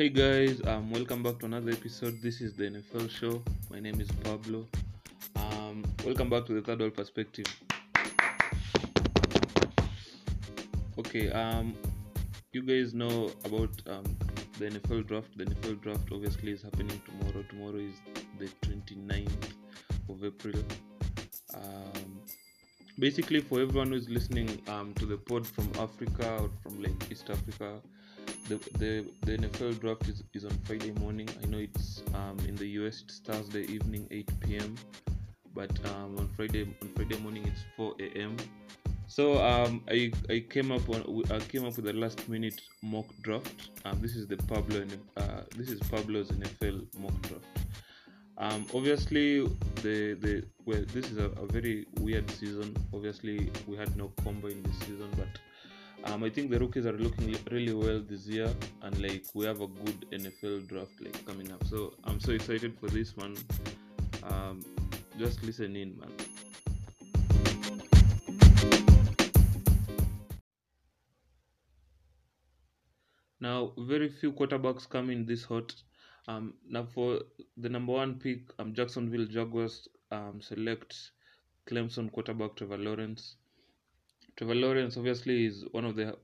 [0.00, 2.22] Hey guys, um, welcome back to another episode.
[2.22, 3.42] This is the NFL show.
[3.70, 4.66] My name is Pablo.
[5.36, 7.44] Um, welcome back to the Third World Perspective.
[10.96, 11.74] Okay, um,
[12.52, 14.04] you guys know about um,
[14.58, 15.36] the NFL draft.
[15.36, 17.44] The NFL draft obviously is happening tomorrow.
[17.50, 18.00] Tomorrow is
[18.38, 19.52] the 29th
[20.08, 20.64] of April.
[21.52, 22.20] Um,
[22.98, 27.28] basically, for everyone who's listening um, to the pod from Africa or from like East
[27.28, 27.82] Africa,
[28.48, 31.28] the, the the NFL draft is, is on Friday morning.
[31.42, 34.74] I know it's um, in the US it's Thursday evening 8 p.m.
[35.54, 38.36] But um, on Friday on Friday morning it's 4 a.m.
[39.06, 43.06] So um, I I came up on I came up with a last minute mock
[43.22, 43.70] draft.
[43.84, 44.84] Um, this is the Pablo
[45.16, 47.44] uh, this is Pablo's NFL mock draft.
[48.38, 49.46] Um, obviously
[49.82, 52.76] the the well this is a, a very weird season.
[52.94, 55.28] Obviously we had no combine this season, but
[56.04, 59.60] um, I think the rookies are looking really well this year, and like we have
[59.60, 61.64] a good NFL draft like coming up.
[61.66, 63.36] So I'm so excited for this one.
[64.22, 64.60] Um,
[65.18, 66.10] just listen in, man.
[73.40, 75.74] Now, very few quarterbacks come in this hot.
[76.28, 77.20] Um, now for
[77.56, 80.94] the number one pick, um, Jacksonville Jaguars um, select
[81.66, 83.36] Clemson quarterback Trevor Lawrence.
[84.40, 86.16] Trevor Lawrence obviously is one of the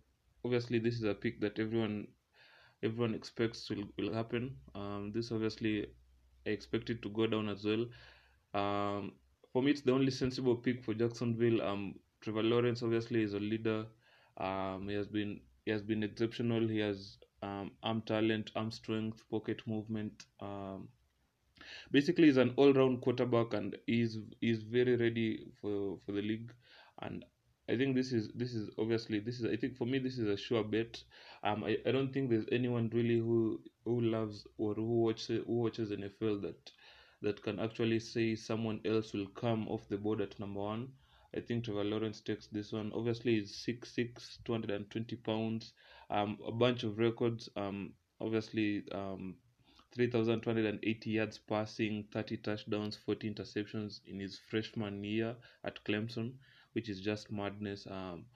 [0.43, 2.07] obviously this is a pick that everyone
[2.83, 4.57] everyone expects will, will happen.
[4.75, 5.89] Um, this obviously
[6.47, 7.85] I expect it to go down as well.
[8.55, 9.13] Um,
[9.53, 11.61] for me, it's the only sensible pick for Jacksonville.
[11.61, 13.85] Um, Trevor Lawrence obviously is a leader.
[14.39, 16.67] Um, he has been he has been exceptional.
[16.67, 20.25] He has um, arm talent, arm strength, pocket movement.
[20.41, 20.89] Um,
[21.93, 26.51] basically, he's an all-round quarterback, and he's he's very ready for for the league.
[27.03, 27.27] And
[27.69, 30.29] I think this is this is obviously this is I think for me this is
[30.29, 31.03] a sure bet.
[31.43, 35.53] Um, I, I don't think there's anyone really who who loves or who watches who
[35.53, 36.73] watches NFL that
[37.23, 40.89] that can actually say someone else will come off the board at number one.
[41.35, 42.93] I think Trevor Lawrence takes this one.
[42.95, 45.73] Obviously, he's 6'6", 220 pounds,
[46.09, 47.49] um, a bunch of records.
[47.57, 49.37] Um, obviously, um,
[49.95, 56.35] 3,280 yards passing, 30 touchdowns, 40 interceptions in his freshman year at Clemson,
[56.77, 57.89] which is just madness.
[57.91, 58.27] Um,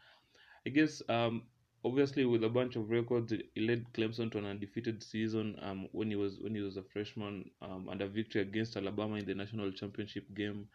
[0.66, 1.44] I guess um,
[1.84, 6.10] obviously with a bunch of records, he led Clemson to an undefeated season um, when
[6.10, 9.34] he was when he was a freshman um, and a victory against Alabama in the
[9.34, 10.68] national championship game.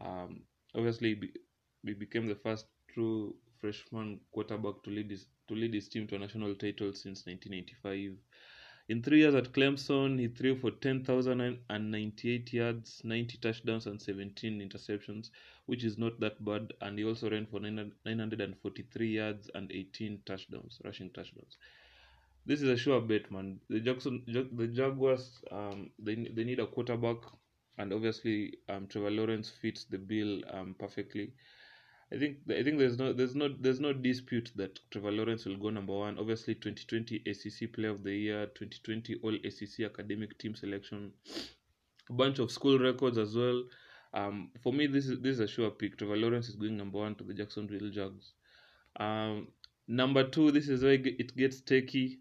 [0.00, 0.42] Um,
[0.74, 1.32] obviously, he, be,
[1.84, 6.16] he became the first true freshman quarterback to lead his to lead his team to
[6.16, 8.16] a national title since 1995.
[8.88, 15.30] In three years at Clemson, he threw for 10,098 yards, 90 touchdowns, and 17 interceptions,
[15.66, 16.72] which is not that bad.
[16.80, 21.56] And he also ran for 900 943 yards and 18 touchdowns, rushing touchdowns.
[22.46, 23.60] This is a sure bet, man.
[23.68, 27.18] The Jackson, the Jaguars, um, they they need a quarterback,
[27.76, 31.34] and obviously, um, Trevor Lawrence fits the bill um perfectly.
[32.12, 35.58] I think I think there's no there's no there's no dispute that Trevor Lawrence will
[35.58, 36.18] go number one.
[36.18, 41.12] Obviously, 2020 ACC Player of the Year, 2020 All ACC Academic Team Selection,
[42.08, 43.62] a bunch of school records as well.
[44.14, 45.98] Um, for me, this is this is a sure pick.
[45.98, 48.32] Trevor Lawrence is going number one to the Jacksonville Jags.
[48.98, 49.48] Um,
[49.86, 52.20] number two, this is where it gets tricky.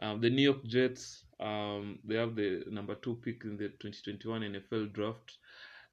[0.00, 1.24] Um, the New York Jets.
[1.38, 5.38] Um, they have the number two pick in the 2021 NFL draft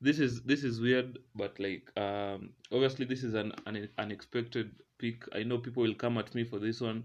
[0.01, 5.23] this is this is weird but like um obviously this is an, an unexpected pick.
[5.33, 7.03] I know people will come at me for this one.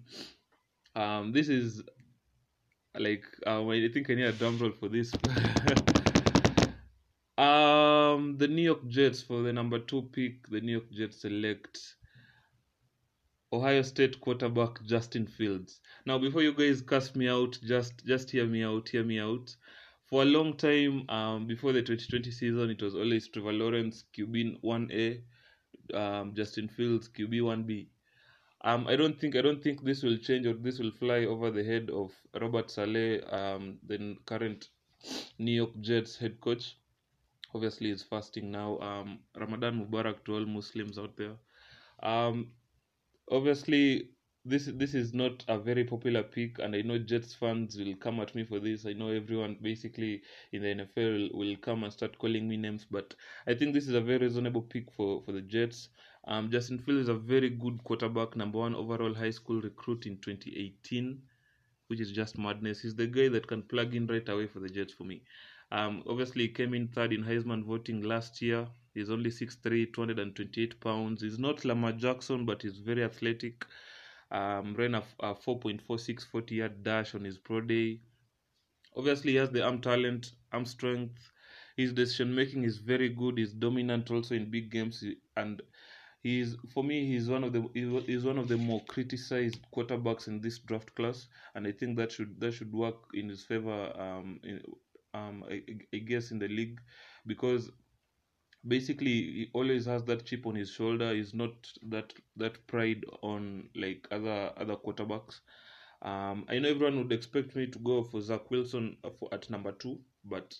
[0.96, 1.82] Um this is
[2.98, 5.12] like um, i think i need a drum roll for this.
[7.38, 11.94] Um the new york jets for the number two pick the new york jets select
[13.50, 15.80] ohio state quarterback justin fields.
[16.04, 19.56] Now before you guys cast me out just just hear me out hear me out
[20.10, 24.60] for a long time um, before the 2020 season, it was always Trevor Lawrence, QB
[24.62, 25.22] 1A,
[25.94, 27.86] um, Justin Fields, QB 1B.
[28.62, 31.50] Um, I don't think I don't think this will change or this will fly over
[31.50, 32.10] the head of
[32.40, 34.68] Robert Saleh, um, the current
[35.38, 36.76] New York Jets head coach.
[37.54, 38.78] Obviously, he's fasting now.
[38.80, 41.36] Um, Ramadan Mubarak to all Muslims out there.
[42.02, 42.48] Um,
[43.30, 44.10] obviously
[44.44, 48.20] this this is not a very popular pick, and I know Jets fans will come
[48.20, 48.86] at me for this.
[48.86, 50.22] I know everyone basically
[50.52, 53.14] in the NFL will come and start calling me names, but
[53.46, 55.88] I think this is a very reasonable pick for for the Jets.
[56.26, 60.16] Um, Justin Fields is a very good quarterback, number one overall high school recruit in
[60.18, 61.20] 2018,
[61.88, 62.80] which is just madness.
[62.80, 65.22] He's the guy that can plug in right away for the Jets for me.
[65.70, 68.66] Um, obviously, he came in third in Heisman voting last year.
[68.94, 71.22] He's only 6'3, 228 pounds.
[71.22, 73.64] He's not Lamar Jackson, but he's very athletic.
[74.30, 78.00] Um, ran a, a 4.46 40 yard dash on his pro day.
[78.96, 81.30] Obviously, he has the arm talent, arm strength.
[81.76, 83.38] His decision making is very good.
[83.38, 85.02] He's dominant also in big games,
[85.36, 85.62] and
[86.22, 87.68] he's for me he's one of the
[88.06, 92.12] he's one of the more criticized quarterbacks in this draft class, and I think that
[92.12, 93.92] should that should work in his favor.
[93.98, 94.62] Um, in,
[95.14, 95.62] um, I,
[95.92, 96.80] I guess in the league
[97.26, 97.70] because
[98.66, 101.14] basically he always has that chip on his shoulder.
[101.14, 101.52] He's not
[101.88, 105.40] that that pride on like other other quarterbacks.
[106.02, 109.72] Um, I know everyone would expect me to go for Zach Wilson for, at number
[109.72, 110.56] two, but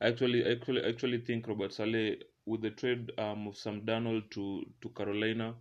[0.00, 4.64] I actually actually actually think Robert Saleh with the trade um, of Sam Darnold to
[4.80, 5.54] to Carolina.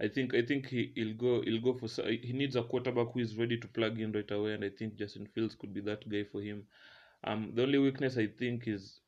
[0.00, 3.20] I think I think he, he'll go he'll go for he needs a quarterback who
[3.20, 6.08] is ready to plug in right away, and I think Justin Fields could be that
[6.08, 6.66] guy for him.
[7.24, 9.00] Um, the only weakness I think is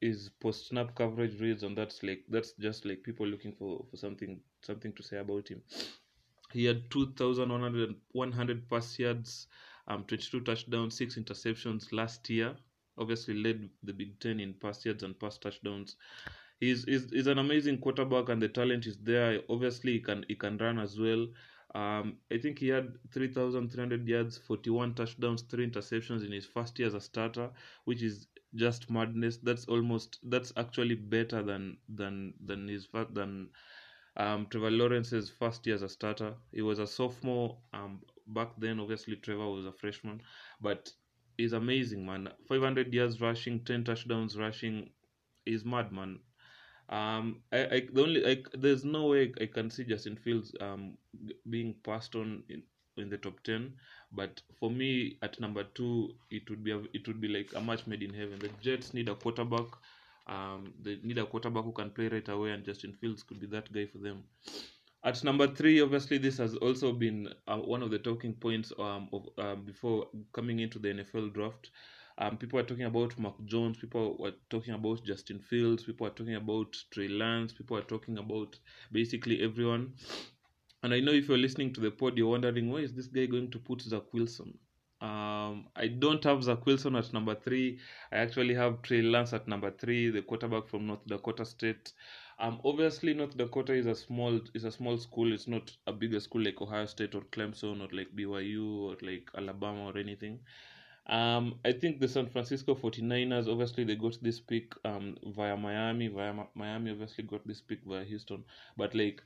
[0.00, 3.96] is post snap coverage reads, and that's like that's just like people looking for for
[3.96, 5.62] something something to say about him.
[6.52, 9.46] He had 2,100 100 pass yards,
[9.88, 12.56] um, 22 touchdowns, six interceptions last year.
[12.96, 15.96] Obviously, led the Big Ten in pass yards and pass touchdowns.
[16.60, 19.40] He's, he's, he's an amazing quarterback, and the talent is there.
[19.48, 21.28] Obviously, he can he can run as well.
[21.74, 26.88] Um, I think he had 3,300 yards, 41 touchdowns, three interceptions in his first year
[26.88, 27.50] as a starter,
[27.84, 29.38] which is just madness.
[29.38, 33.50] That's almost that's actually better than than than his first than
[34.16, 36.34] um, Trevor Lawrence's first year as a starter.
[36.52, 38.80] He was a sophomore um, back then.
[38.80, 40.22] Obviously, Trevor was a freshman,
[40.60, 40.90] but
[41.36, 42.28] he's amazing, man.
[42.48, 44.90] 500 yards rushing, 10 touchdowns rushing.
[45.44, 46.20] He's mad, man.
[46.88, 50.96] Um, I, I the only I, there's no way I can see Justin Fields um
[51.50, 52.62] being passed on in,
[52.98, 53.72] in the top 10
[54.12, 57.60] but for me at number two it would be a, it would be like a
[57.60, 58.38] match made in heaven.
[58.38, 59.66] The jets need a quarterback
[60.26, 63.46] um they need a quarterback who can play right away and justin fields could be
[63.46, 64.24] that guy for them.
[65.04, 69.08] At number three obviously this has also been uh, one of the talking points um
[69.12, 71.70] of uh, before coming into the nfl draft.
[72.18, 76.10] Um, people are talking about Mark Jones, people were talking about Justin Fields, people are
[76.10, 78.58] talking about Trey Lance, people are talking about
[78.90, 79.94] basically everyone.
[80.82, 83.26] And I know if you're listening to the pod, you're wondering where is this guy
[83.26, 84.56] going to put Zach Wilson?
[85.00, 87.78] Um, I don't have Zach Wilson at number three.
[88.12, 91.92] I actually have Trey Lance at number three, the quarterback from North Dakota State.
[92.40, 95.32] Um, obviously, North Dakota is a small is a small school.
[95.32, 99.28] It's not a bigger school like Ohio State or Clemson or like BYU or like
[99.36, 100.40] Alabama or anything.
[101.08, 106.08] Um, I think the San Francisco 49ers, obviously, they got this pick um, via Miami.
[106.08, 108.44] Via Miami, obviously, got this pick via Houston.
[108.76, 109.22] But, like,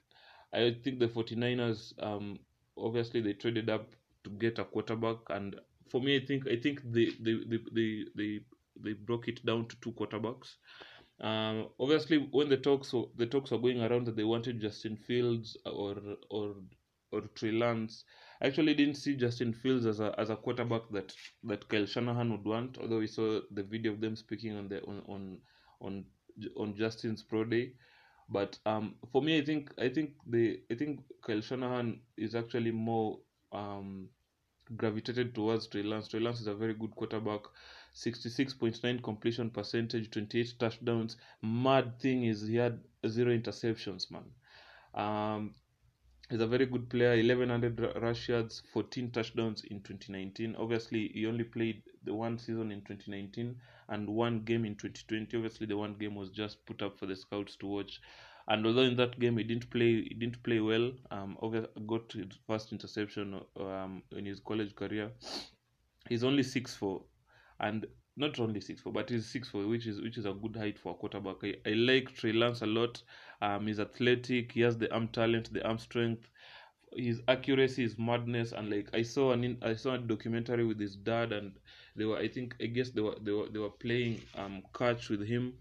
[0.52, 2.38] I think the 49ers, um,
[2.76, 3.94] obviously, they traded up
[4.24, 5.16] to get a quarterback.
[5.30, 5.58] And
[5.90, 8.40] for me, I think I think they they, they, they, they,
[8.82, 10.56] they broke it down to two quarterbacks.
[11.20, 15.56] Um, obviously, when the talks the talks were going around that they wanted Justin Fields
[15.64, 15.96] or
[16.30, 16.56] or
[17.12, 18.04] or Trey Lance,
[18.40, 22.32] I actually didn't see Justin Fields as a as a quarterback that that Kyle Shanahan
[22.32, 22.78] would want.
[22.78, 25.38] Although we saw the video of them speaking on the on on
[25.80, 26.04] on,
[26.56, 27.72] on Justin's pro day,
[28.32, 32.70] but um, for me, I think I think the I think Kyle Shanahan is actually
[32.70, 33.18] more
[33.52, 34.08] um,
[34.76, 36.08] gravitated towards Trey Lance.
[36.08, 37.42] Trey Lance is a very good quarterback.
[37.94, 41.16] 66.9 completion percentage, 28 touchdowns.
[41.42, 44.24] Mad thing is he had zero interceptions, man.
[44.94, 45.54] Um,
[46.32, 51.44] he's a very good player 1100 rush yards 14 touchdowns in 2019 obviously he only
[51.44, 53.54] played the one season in 2019
[53.90, 57.14] and one game in 2020 obviously the one game was just put up for the
[57.14, 58.00] scouts to watch.
[58.48, 61.36] And although in that game he didn't play he didn't play well um
[61.86, 65.10] got his first interception um in his college career.
[66.08, 67.02] He's only six four
[67.60, 70.56] and not only six four, but he's six four, which is which is a good
[70.56, 71.36] height for a quarterback.
[71.42, 73.02] I, I like Trey Lance a lot.
[73.40, 74.52] Um, he's athletic.
[74.52, 76.28] He has the arm talent, the arm strength.
[76.94, 78.52] His accuracy is madness.
[78.52, 81.52] And like I saw an I saw a documentary with his dad, and
[81.96, 85.08] they were I think I guess they were they were they were playing um catch
[85.08, 85.54] with him,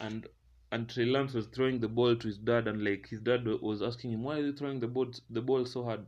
[0.00, 0.26] and
[0.72, 3.82] and Trey Lance was throwing the ball to his dad, and like his dad was
[3.82, 6.06] asking him why are you throwing the ball the ball so hard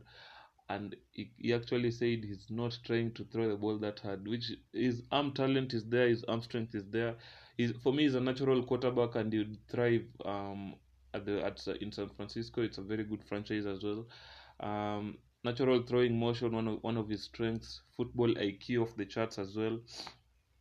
[0.69, 4.51] and he, he actually said he's not trying to throw the ball that hard which
[4.73, 7.15] his arm talent is there his arm strength is there
[7.57, 10.75] he's, for me he's a natural quarterback and he would thrive um,
[11.13, 12.61] at the at uh, in San Francisco.
[12.61, 14.05] It's a very good franchise as well.
[14.59, 17.81] Um, natural throwing motion, one of one of his strengths.
[17.95, 19.79] Football IQ off the charts as well.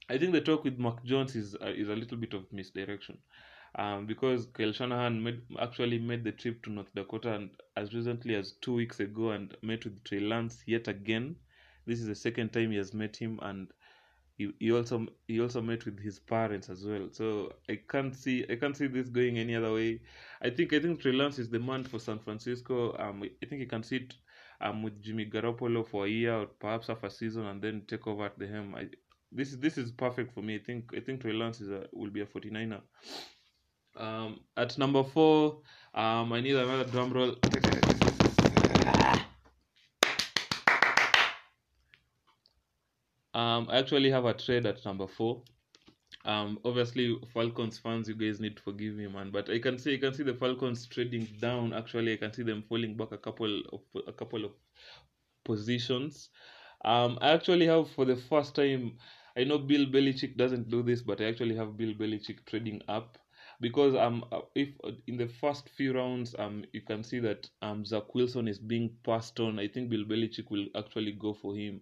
[0.09, 3.19] I think the talk with Mark Jones is uh, is a little bit of misdirection.
[3.79, 8.35] Um, because Kyle Shanahan made, actually made the trip to North Dakota and as recently
[8.35, 11.37] as two weeks ago and met with Trey Lance yet again.
[11.87, 13.69] This is the second time he has met him and
[14.39, 17.09] he, he also he also met with his parents as well.
[17.13, 20.01] So I can't see I can't see this going any other way.
[20.41, 22.97] I think I think Trey Lance is the man for San Francisco.
[22.99, 24.15] Um, I think he can sit
[24.63, 28.07] um with Jimmy Garoppolo for a year or perhaps half a season and then take
[28.07, 28.75] over at the helm.
[28.75, 28.89] I,
[29.33, 30.57] this is this is perfect for me.
[30.57, 32.81] I think I think Trey Lance is a, will be a 49er.
[33.97, 35.59] Um, at number four,
[35.95, 37.37] um, I need another drum roll.
[43.33, 45.43] Um, I actually have a trade at number four.
[46.25, 49.31] Um, obviously Falcons fans, you guys need to forgive me, man.
[49.31, 51.73] But I can see, I can see the Falcons trading down.
[51.73, 54.53] Actually, I can see them falling back a couple of a couple of
[55.45, 56.31] positions.
[56.85, 58.97] Um, I actually have for the first time.
[59.37, 63.19] I know Bill Belichick doesn't do this, but I actually have Bill Belichick trading up
[63.61, 67.49] because um uh, if uh, in the first few rounds um you can see that
[67.63, 69.59] um Zach Wilson is being passed on.
[69.59, 71.81] I think Bill Belichick will actually go for him.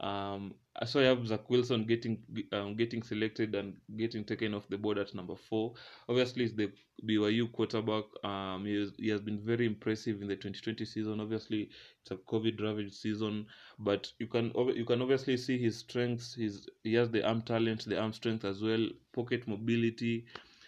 [0.00, 0.54] Um,
[0.84, 2.18] so I have Zach Wilson getting
[2.52, 5.72] um, getting selected and getting taken off the board at number four.
[6.08, 6.70] Obviously, it's the
[7.06, 8.04] BYU quarterback.
[8.22, 11.20] Um, he has, he has been very impressive in the 2020 season.
[11.20, 11.70] Obviously,
[12.02, 13.46] it's a COVID ravaged season,
[13.78, 16.34] but you can you can obviously see his strengths.
[16.34, 20.26] His he has the arm talent, the arm strength as well, pocket mobility,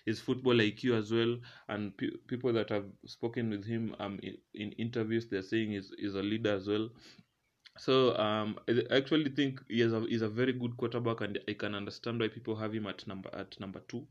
[0.08, 1.36] his football IQ as well.
[1.68, 5.90] And pe- people that have spoken with him um in, in interviews, they're saying he's,
[5.98, 6.90] is a leader as well.
[7.78, 11.54] So um, I actually think he is a he's a very good quarterback, and I
[11.54, 14.06] can understand why people have him at number at number two.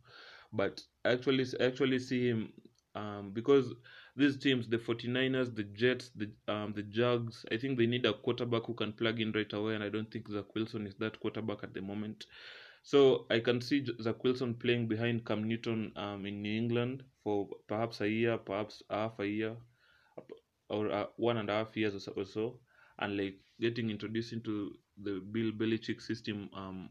[0.53, 2.53] But actually actually see him
[2.95, 3.73] um, because
[4.15, 8.13] these teams, the 49ers, the Jets, the um, the Jags, I think they need a
[8.13, 11.19] quarterback who can plug in right away, and I don't think Zach Wilson is that
[11.19, 12.25] quarterback at the moment.
[12.87, 17.49] So I can see Zach Wilson playing behind Cam Newton um, in New England for
[17.67, 19.57] perhaps a year, perhaps half a year,
[20.69, 22.59] or uh, one and a half years or so,
[22.99, 24.71] and like getting introduced into
[25.03, 26.89] the Bill Belichick system um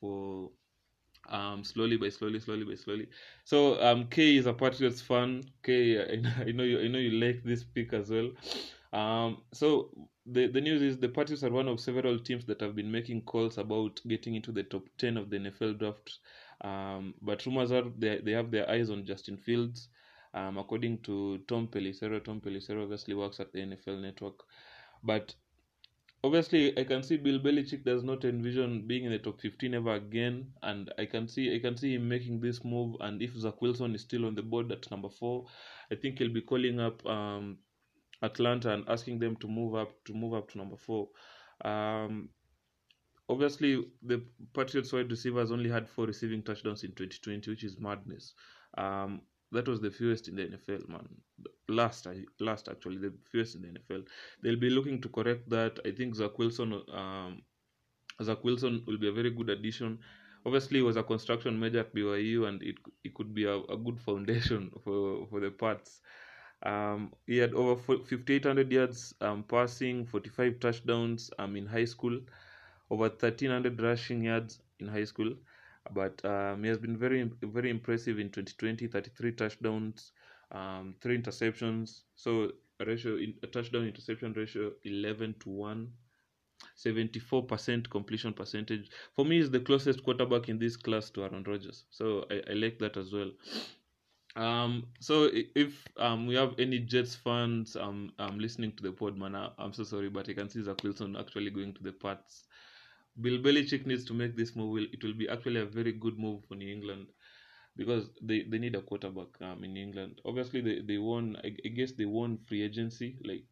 [0.00, 0.50] for
[1.28, 3.08] um slowly by slowly slowly by slowly.
[3.44, 5.42] So um k is a patriots fan.
[5.64, 8.30] K I know you i know you like this pick as well.
[8.92, 9.90] Um so
[10.32, 13.22] the the news is the patriots are one of several teams that have been making
[13.22, 16.18] calls about getting into the top 10 of the nfl draft.
[16.60, 19.88] Um but rumors are they, they have their eyes on justin fields.
[20.34, 24.44] Um according to tom pelissero tom pelissero obviously works at the nfl network.
[25.02, 25.34] But
[26.24, 29.94] obviously, I can see Bill Belichick does not envision being in the top 15 ever
[29.94, 32.96] again, and I can see I can see him making this move.
[33.00, 35.46] And if Zach Wilson is still on the board at number four,
[35.92, 37.58] I think he'll be calling up um,
[38.22, 41.08] Atlanta and asking them to move up to move up to number four.
[41.64, 42.30] Um,
[43.28, 44.22] obviously, the
[44.54, 48.34] Patriots wide receivers only had four receiving touchdowns in 2020, which is madness.
[48.76, 49.22] Um,
[49.52, 51.08] that was the fewest in the NFL, man.
[51.68, 52.06] Last,
[52.40, 54.06] last actually, the fewest in the NFL.
[54.42, 55.78] They'll be looking to correct that.
[55.86, 57.42] I think Zach Wilson, um,
[58.22, 59.98] Zach Wilson will be a very good addition.
[60.44, 63.76] Obviously, he was a construction major at BYU, and it it could be a, a
[63.76, 66.00] good foundation for for the Pats.
[66.62, 72.18] Um, he had over 5,800 yards um, passing, 45 touchdowns um, in high school,
[72.90, 75.34] over 1,300 rushing yards in high school.
[75.94, 80.12] But um, he has been very very impressive in 2020 33 touchdowns
[80.52, 82.02] um, three interceptions.
[82.14, 82.52] So
[82.84, 85.92] ratio in a touchdown interception ratio 11 to 1
[86.76, 88.90] 74% completion percentage.
[89.14, 91.84] For me is the closest quarterback in this class to Aaron Rodgers.
[91.90, 93.30] So I, I like that as well
[94.38, 99.18] um so if um we have any Jets fans um um listening to the pod
[99.18, 101.92] man I, I'm so sorry but I can see Zach Wilson actually going to the
[101.92, 102.44] Pats
[103.20, 104.88] Bill Belichick needs to make this move.
[104.92, 107.08] It will be actually a very good move for New England
[107.76, 110.20] because they, they need a quarterback um, in England.
[110.24, 113.18] Obviously, they, they won, I, I guess they won free agency.
[113.24, 113.46] Like,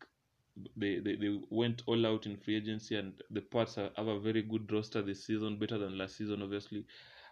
[0.77, 4.43] they, they, they went all out in free agency, and the Pats have a very
[4.43, 6.85] good roster this season, better than last season, obviously.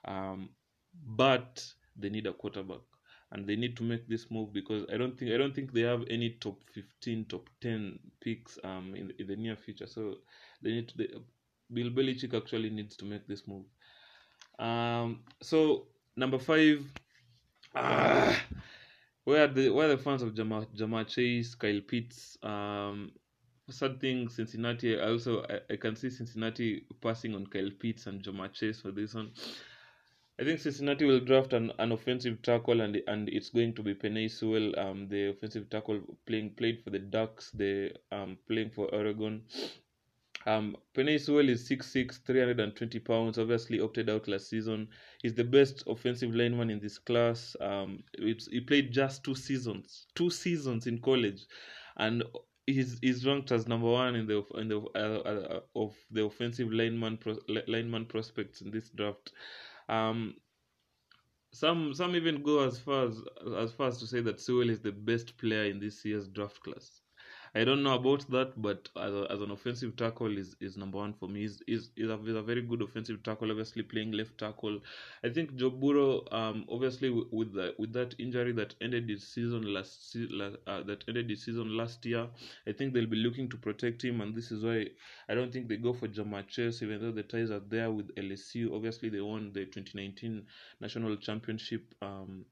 [0.05, 0.51] Um,
[1.07, 1.65] but
[1.97, 2.81] they need a quarterback.
[3.35, 5.81] And they need to make this move because I don't think I don't think they
[5.81, 9.89] have any top fifteen, top ten picks um in, in the near future.
[9.89, 10.19] So
[10.63, 11.09] they need to, they,
[11.73, 13.65] Bill Belichick actually needs to make this move.
[14.61, 16.85] Um, so number five,
[17.75, 18.41] ah,
[19.25, 22.39] where are the where are the fans of Jama Jama Chase, Kyle Pitts?
[22.41, 23.11] Um,
[23.69, 25.01] sad thing, Cincinnati.
[25.01, 29.15] I also I can see Cincinnati passing on Kyle Pitts and Jama Chase for this
[29.15, 29.33] one.
[30.39, 33.95] I think Cincinnati will draft an, an offensive tackle, and and it's going to be
[33.95, 38.93] Penei Sewell, um, the offensive tackle playing played for the Ducks, the um playing for
[38.93, 39.43] Oregon.
[40.47, 43.39] Um, Penei Sewell is 6'6", 320 pounds.
[43.39, 44.89] Obviously, opted out last season.
[45.23, 47.57] He's the best offensive lineman in this class.
[47.61, 51.47] Um, he played just two seasons, two seasons in college,
[51.97, 52.25] and
[52.67, 56.71] he's, he's ranked as number one in the in the uh, uh, of the offensive
[56.73, 57.37] lineman pro,
[57.67, 59.33] lineman prospects in this draft.
[59.89, 60.37] Um,
[61.53, 63.23] some some even go as far as
[63.57, 66.61] as far as to say that Sewell is the best player in this year's draft
[66.61, 67.04] class.
[67.57, 70.99] I don't know about that, but as, a, as an offensive tackle, is, is number
[70.99, 71.43] one for me.
[71.43, 74.81] He's, he's, he's, a, he's a very good offensive tackle, obviously playing left tackle.
[75.23, 79.73] I think Joe Burrow, um, obviously with, the, with that injury that ended his season
[79.73, 80.17] last
[80.67, 82.27] uh, that ended his season last year,
[82.67, 84.87] I think they'll be looking to protect him, and this is why
[85.29, 88.13] I don't think they go for Ja'Marr Chase, even though the ties are there with
[88.17, 88.75] LSU.
[88.75, 90.45] Obviously, they won the 2019
[90.81, 92.45] national championship um,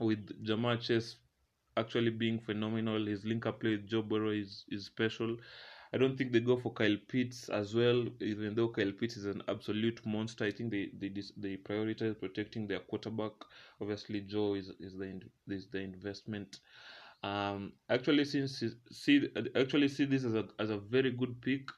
[0.00, 1.16] with Ja'Marr Chase
[1.76, 3.06] actually being phenomenal.
[3.06, 5.36] His link up play with Joe Burrow is, is special.
[5.92, 9.26] I don't think they go for Kyle Pitts as well, even though Kyle Pitts is
[9.26, 10.44] an absolute monster.
[10.44, 13.32] I think they they they prioritize protecting their quarterback.
[13.80, 16.58] Obviously, Joe is is the is the investment.
[17.22, 21.68] Um, actually, since see actually see this as a as a very good pick.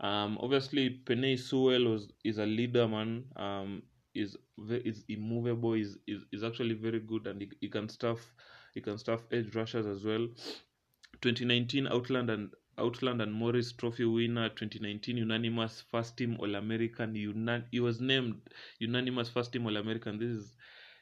[0.00, 3.24] Um, obviously, Penei Sewell was is a leader man.
[3.36, 3.82] Um,
[4.14, 4.36] is
[4.68, 5.74] is immovable.
[5.74, 8.34] is is is actually very good, and he, he can stuff
[8.74, 10.28] he can stuff edge rushers as well.
[11.20, 17.14] 2019 Outland and Outland and Morris Trophy winner, 2019 unanimous first team All American.
[17.14, 18.40] Unan- he was named
[18.78, 20.18] unanimous first team All American.
[20.18, 20.56] This is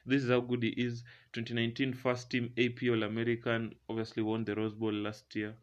[0.05, 1.03] this is how good he is.
[1.33, 3.75] 2019 first team AP All American.
[3.89, 5.55] Obviously won the Rose Bowl last year.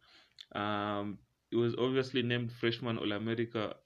[0.53, 1.19] Um,
[1.51, 3.77] he was obviously named freshman All America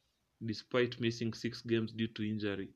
[0.44, 2.68] despite missing six games due to injury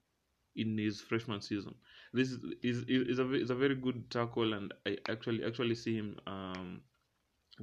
[0.56, 1.74] in his freshman season.
[2.14, 5.96] This is is is a is a very good tackle, and I actually actually see
[5.96, 6.80] him um,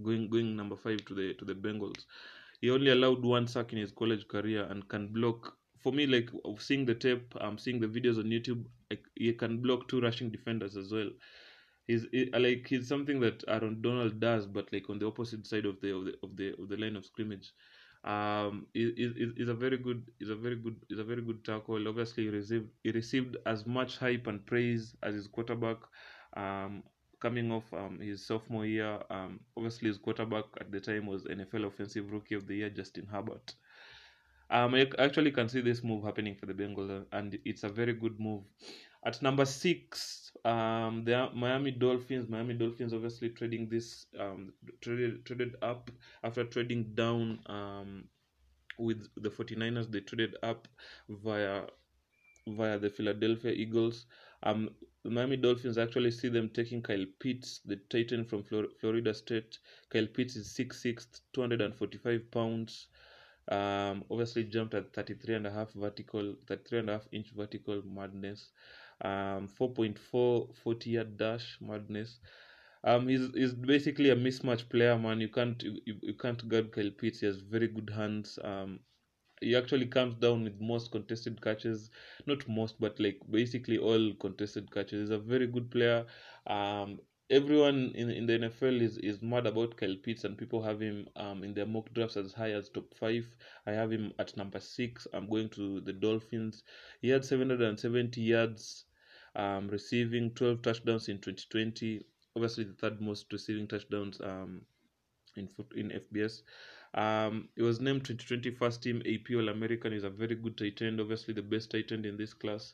[0.03, 2.05] going going number five to the to the Bengals.
[2.59, 5.55] He only allowed one sack in his college career and can block.
[5.79, 8.65] For me, like seeing the tape, I'm um, seeing the videos on YouTube.
[8.89, 11.09] Like, he can block two rushing defenders as well.
[11.87, 15.65] He's he, like he's something that Aaron Donald does, but like on the opposite side
[15.65, 17.53] of the of the of the, of the line of scrimmage
[18.03, 21.43] um is is is a very good is a very good is a very good
[21.45, 21.87] tackle.
[21.87, 25.77] Obviously, he received he received as much hype and praise as his quarterback.
[26.35, 26.83] Um,
[27.21, 31.67] coming off um, his sophomore year, um, obviously his quarterback at the time was NFL
[31.67, 33.53] Offensive Rookie of the Year, Justin Herbert.
[34.49, 37.93] Um, I actually can see this move happening for the Bengals, and it's a very
[37.93, 38.43] good move.
[39.03, 42.29] At number six, um, the Miami Dolphins.
[42.29, 45.89] Miami Dolphins obviously trading this um, traded traded up
[46.23, 48.03] after trading down um,
[48.77, 49.91] with the 49ers.
[49.91, 50.67] They traded up
[51.09, 51.63] via
[52.47, 54.05] via the Philadelphia Eagles.
[54.43, 54.69] Um,
[55.03, 59.57] the Miami Dolphins actually see them taking Kyle Pitts, the Titan from Flor- Florida State.
[59.89, 62.87] Kyle Pitts is 6'6", 245 pounds.
[63.47, 67.81] Um, obviously jumped at 33 and a half vertical, 33 and a half inch vertical
[67.83, 68.51] madness
[69.03, 72.19] um, 4.4 40 yard dash madness.
[72.83, 75.21] Um, he's, he's basically a mismatch player, man.
[75.21, 77.19] You can't you, you can't guard Kyle Pitts.
[77.19, 78.39] He has very good hands.
[78.43, 78.79] Um,
[79.39, 81.89] he actually comes down with most contested catches,
[82.27, 85.09] not most, but like basically all contested catches.
[85.09, 86.05] He's a very good player.
[86.47, 86.99] Um,
[87.31, 91.07] everyone in, in the NFL is, is mad about Kyle Pitts, and people have him
[91.15, 93.25] um, in their mock drafts as high as top five.
[93.65, 95.07] I have him at number six.
[95.13, 96.63] I'm going to the Dolphins.
[97.01, 98.85] He had 770 yards
[99.35, 102.05] um, receiving 12 touchdowns in 2020.
[102.35, 104.61] Obviously, the third most receiving touchdowns um,
[105.35, 106.41] in in FBS.
[106.93, 109.93] Um, he was named 2020 first team AP All American.
[109.93, 112.73] He's a very good tight end, obviously the best tight end in this class.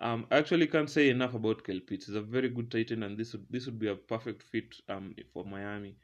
[0.00, 2.06] Um, I actually can't say enough about Kyle Pitts.
[2.06, 4.74] He's a very good tight end, and this would this would be a perfect fit
[4.88, 5.96] um, for Miami.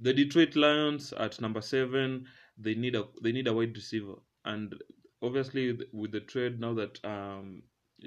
[0.00, 2.26] The Detroit Lions at number seven,
[2.56, 4.74] they need a they need a wide receiver, and
[5.22, 7.62] obviously with the trade now that um,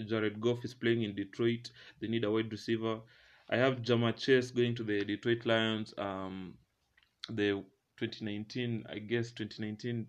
[0.05, 1.71] Jared Goff is playing in Detroit.
[1.99, 2.99] They need a wide receiver.
[3.49, 5.93] I have Ja'Marr Chase going to the Detroit Lions.
[5.97, 6.53] Um,
[7.29, 7.63] the
[7.97, 10.07] 2019, I guess 2019,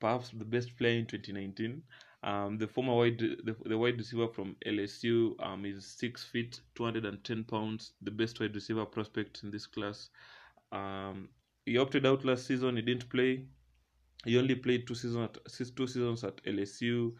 [0.00, 1.82] perhaps the best player in 2019.
[2.22, 7.44] Um, the former wide the, the wide receiver from LSU um, is six feet, 210
[7.44, 10.10] pounds, the best wide receiver prospect in this class.
[10.72, 11.28] Um,
[11.64, 12.76] he opted out last season.
[12.76, 13.44] He didn't play.
[14.24, 17.12] He only played two seasons at two seasons at LSU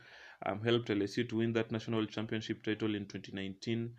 [0.46, 3.94] um, helped LSU to win that national championship title in 2019.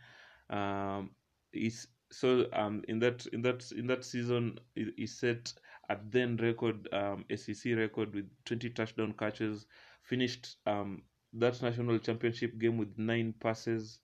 [0.50, 1.12] Um,
[1.54, 5.54] is so um, in that in that in that season he, he set
[5.90, 9.66] a then record um, SEC record with 20 touchdown catches.
[10.04, 14.00] Finished um, that national championship game with nine passes,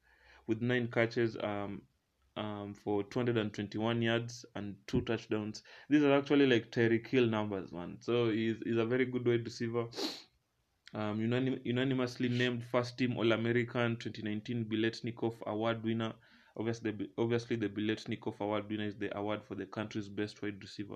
[0.45, 1.82] with nine catches, um,
[2.38, 5.63] um, for 221 yards and two touchdowns.
[5.89, 7.97] These are actually like Terry Hill numbers, man.
[8.00, 9.88] So he's, he's a very good wide receiver.
[10.93, 16.13] Um, unanim- unanimously named first team All American 2019 Biletnikov Award winner.
[16.58, 20.62] Obviously, the, obviously, the Biletnikov Award winner is the award for the country's best wide
[20.62, 20.95] receiver.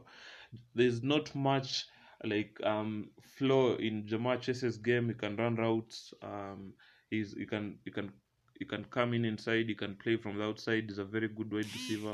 [0.75, 1.85] There's not much
[2.23, 5.07] like um flow in Jamar Chase's game.
[5.09, 6.13] He can run routes.
[6.21, 6.73] Um,
[7.09, 8.11] he's he can he can
[8.59, 9.67] he can come in inside.
[9.69, 10.85] He can play from the outside.
[10.89, 12.13] He's a very good wide receiver.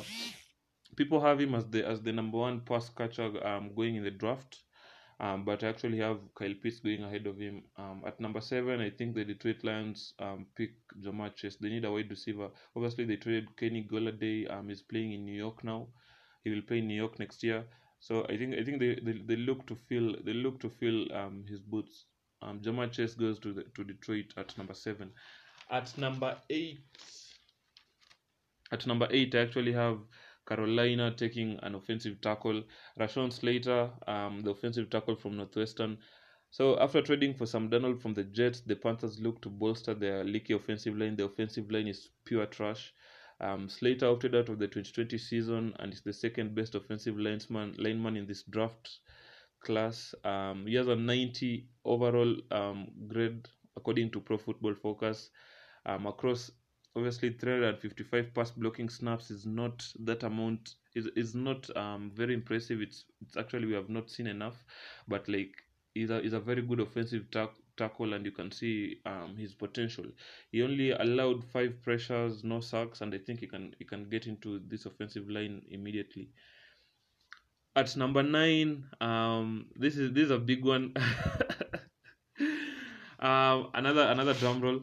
[0.97, 4.11] People have him as the as the number one pass catcher um going in the
[4.11, 4.63] draft.
[5.19, 7.63] Um, but I actually have Kyle Pitts going ahead of him.
[7.77, 10.71] Um, at number seven, I think the Detroit Lions um, pick
[11.03, 11.57] Ja'Marr Chase.
[11.59, 12.49] They need a wide receiver.
[12.75, 14.51] Obviously, they traded Kenny Golladay.
[14.51, 15.87] Um, he's playing in New York now.
[16.43, 17.65] He will play in New York next year.
[17.99, 21.11] So I think I think they, they, they look to fill they look to fill
[21.13, 22.05] um his boots.
[22.43, 25.09] Um, Ja'Marr Chase goes to the, to Detroit at number seven.
[25.71, 26.79] At number eight,
[28.71, 29.97] at number eight, I actually have
[30.47, 32.63] Carolina taking an offensive tackle.
[32.99, 35.97] Rashawn Slater, um, the offensive tackle from Northwestern.
[36.49, 40.23] So after trading for Sam Darnold from the Jets, the Panthers look to bolster their
[40.23, 41.15] leaky offensive line.
[41.15, 42.93] The offensive line is pure trash.
[43.39, 47.75] Um, Slater opted out of the 2020 season and is the second best offensive lineman
[47.77, 48.99] lineman in this draft
[49.63, 50.15] class.
[50.23, 55.29] Um, he has a 90 overall um, grade according to Pro Football Focus.
[55.85, 56.51] Um, across
[56.97, 62.81] obviously 355 pass blocking snaps is not that amount is is not um very impressive.
[62.81, 64.55] It's it's actually we have not seen enough,
[65.07, 65.53] but like
[65.93, 69.53] he's a, he's a very good offensive tack, tackle and you can see um his
[69.53, 70.05] potential.
[70.51, 74.25] He only allowed five pressures, no sacks, and I think he can he can get
[74.25, 76.29] into this offensive line immediately.
[77.75, 80.93] At number nine, um, this is this is a big one.
[83.19, 84.81] um, another another drum roll.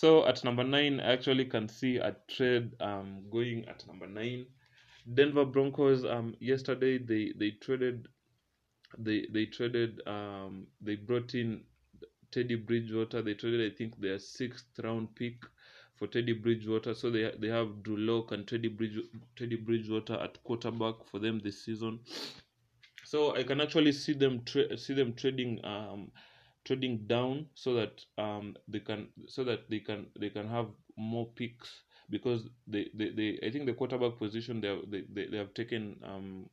[0.00, 4.46] So at number nine, I actually can see a trade um going at number nine.
[5.12, 8.08] Denver Broncos um yesterday they they traded
[8.96, 11.64] they they traded um they brought in
[12.32, 13.20] Teddy Bridgewater.
[13.20, 15.34] They traded I think their sixth round pick
[15.96, 16.94] for Teddy Bridgewater.
[16.94, 18.96] So they they have Drew Lock and Teddy Bridge
[19.36, 22.00] Teddy Bridgewater at quarterback for them this season.
[23.04, 26.10] So I can actually see them tra- see them trading um
[26.70, 31.26] trading down so that um they can so that they can they can have more
[31.34, 31.70] picks
[32.10, 35.52] because they they, they I think the quarterback position they have, they, they, they have
[35.52, 36.48] taken um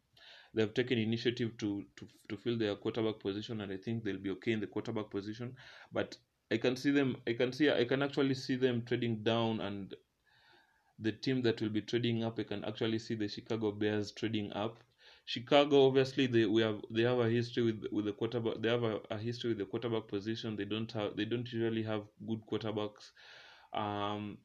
[0.56, 4.18] they have taken initiative to, to to fill their quarterback position and I think they'll
[4.18, 5.56] be okay in the quarterback position.
[5.94, 6.18] But
[6.50, 9.94] I can see them I can see I can actually see them trading down and
[11.00, 14.52] the team that will be trading up I can actually see the Chicago Bears trading
[14.54, 14.82] up
[15.28, 18.62] Chicago, obviously, they we have they have a history with with the quarterback.
[18.62, 20.56] They have a, a history with the quarterback position.
[20.56, 23.12] They don't have they don't usually have good quarterbacks.
[23.74, 24.38] Um,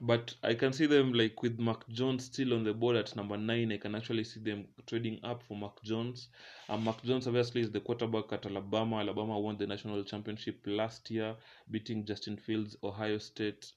[0.00, 3.36] but I can see them like with Mac Jones still on the board at number
[3.36, 3.72] nine.
[3.72, 6.28] I can actually see them trading up for Mac Jones.
[6.70, 9.00] Um, Mac Jones obviously is the quarterback at Alabama.
[9.00, 11.36] Alabama won the national championship last year,
[11.70, 13.70] beating Justin Fields, Ohio State.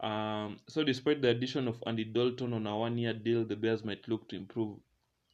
[0.00, 4.06] Um, so despite the addition of Andy Dalton on a one-year deal, the Bears might
[4.08, 4.76] look to improve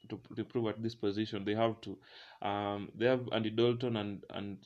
[0.08, 1.44] to improve at this position.
[1.44, 1.98] They have to.
[2.46, 4.58] Um, they have Andy Dalton and and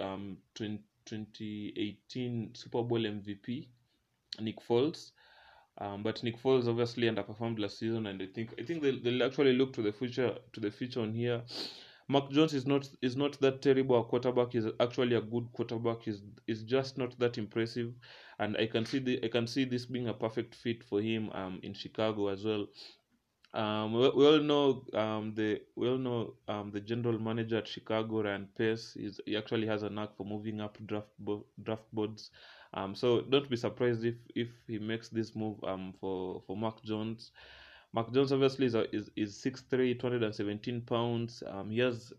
[0.00, 3.68] um 20, 2018 Super Bowl MVP
[4.40, 5.12] Nick Foles.
[5.78, 9.24] Um, but Nick Foles obviously underperformed last season, and I think I think they'll, they'll
[9.24, 11.42] actually look to the future to the future on here.
[12.06, 14.52] Mark Jones is not is not that terrible a quarterback.
[14.52, 16.02] He's actually a good quarterback.
[16.02, 17.92] He's is just not that impressive,
[18.38, 21.30] and I can see the I can see this being a perfect fit for him
[21.30, 22.66] um in Chicago as well.
[23.54, 27.68] Um, we, we all know um, the we all know um, the general manager at
[27.68, 28.96] Chicago, Ryan Pace.
[28.96, 32.30] Is he actually has a knack for moving up draft bo- draft boards.
[32.74, 36.82] Um, so don't be surprised if if he makes this move um for for Mark
[36.82, 37.32] Jones.
[37.92, 41.42] Mark Jones obviously is is is six three, two hundred and seventeen pounds.
[41.46, 42.12] Um, he has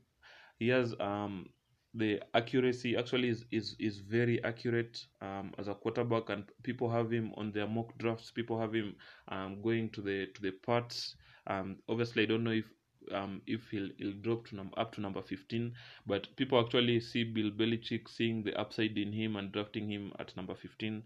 [0.59, 1.49] he has um
[1.93, 7.11] the accuracy actually is is, is very accurate um, as a quarterback and people have
[7.11, 8.95] him on their mock drafts people have him
[9.29, 11.15] um, going to the to the Pats
[11.47, 12.65] um, obviously i don't know if
[13.12, 15.73] um, if he'll, he'll drop to num- up to number 15
[16.08, 20.36] but people actually see bill belichick seeing the upside in him and drafting him at
[20.36, 21.03] number 15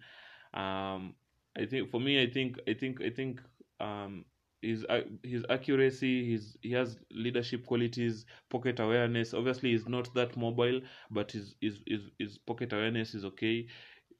[0.54, 1.14] um,
[1.58, 3.42] i think for me i think i think i think
[3.82, 4.24] um,
[4.62, 9.34] his uh, his accuracy his he has leadership qualities pocket awareness.
[9.34, 13.68] Obviously he's not that mobile but his his his, his pocket awareness is okay.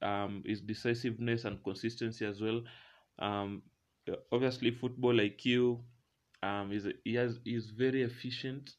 [0.02, 2.62] Um his decisiveness and consistency as well.
[3.20, 3.64] Um
[4.32, 5.80] obviously football iq
[6.44, 8.76] um is he has he's very efficient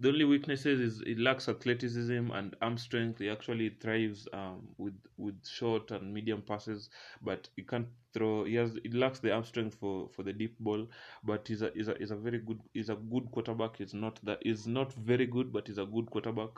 [0.00, 3.18] the only weaknesses is it lacks athleticism and arm strength.
[3.18, 6.88] He actually thrives um, with with short and medium passes,
[7.20, 8.44] but he can't throw.
[8.44, 10.88] He has it lacks the arm strength for, for the deep ball.
[11.22, 13.76] But he's a, he's a he's a very good he's a good quarterback.
[13.76, 16.50] He's not that he's not very good, but he's a good quarterback.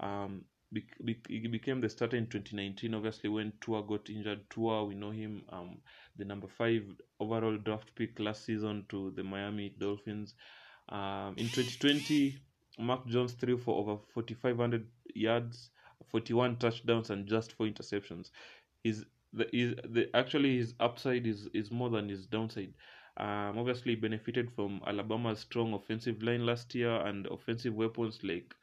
[0.00, 2.94] Um, he became the starter in 2019.
[2.94, 5.78] Obviously, when Tua got injured, Tua we know him, um,
[6.16, 6.84] the number five
[7.20, 10.34] overall draft pick last season to the Miami Dolphins.
[10.90, 12.36] Um, in 2020,
[12.78, 15.70] Mark Jones threw for over 4,500 yards,
[16.10, 18.30] 41 touchdowns, and just four interceptions.
[18.84, 22.72] His the, his, the actually his upside is is more than his downside.
[23.18, 28.54] Um, obviously he benefited from Alabama's strong offensive line last year and offensive weapons like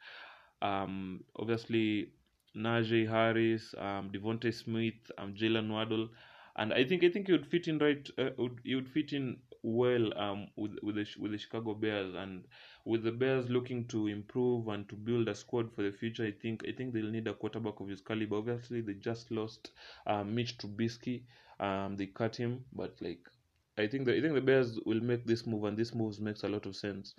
[0.62, 2.10] um, obviously
[2.56, 6.08] Najee Harris, um, DeVonta Smith, um, Jaylen Waddle,
[6.56, 8.08] and I think I think he would fit in right.
[8.18, 12.44] Uh, would would fit in well um with with the with the Chicago Bears and
[12.84, 16.24] with the Bears looking to improve and to build a squad for the future.
[16.24, 18.36] I think I think they'll need a quarterback of his caliber.
[18.36, 19.72] Obviously, they just lost
[20.06, 21.24] um, Mitch Trubisky.
[21.58, 23.20] Um, they cut him, but like
[23.76, 26.44] I think the, I think the Bears will make this move, and this move makes
[26.44, 27.14] a lot of sense.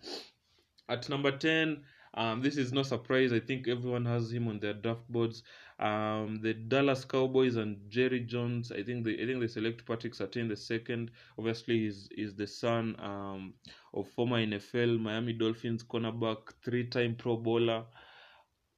[0.90, 3.32] At number ten, um, this is no surprise.
[3.34, 5.44] I think everyone has him on their draft boards.
[5.80, 8.72] Um, the Dallas Cowboys and Jerry Jones.
[8.72, 11.12] I think they I think they select Patrick Surtain the second.
[11.38, 13.54] Obviously, he's is the son um,
[13.94, 17.86] of former NFL Miami Dolphins cornerback, three-time Pro Bowler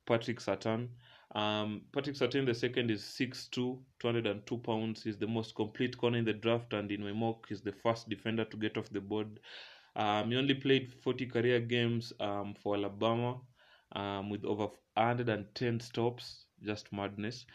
[0.05, 0.89] Patrick Satan.
[1.35, 5.03] Um, Patrick Satan the second is 6'2", 202 pounds.
[5.03, 8.09] He's the most complete corner in the draft, and in my mock, he's the first
[8.09, 9.39] defender to get off the board.
[9.95, 13.39] Um, he only played 40 career games um, for Alabama
[13.93, 16.45] um, with over 110 stops.
[16.63, 17.45] Just madness.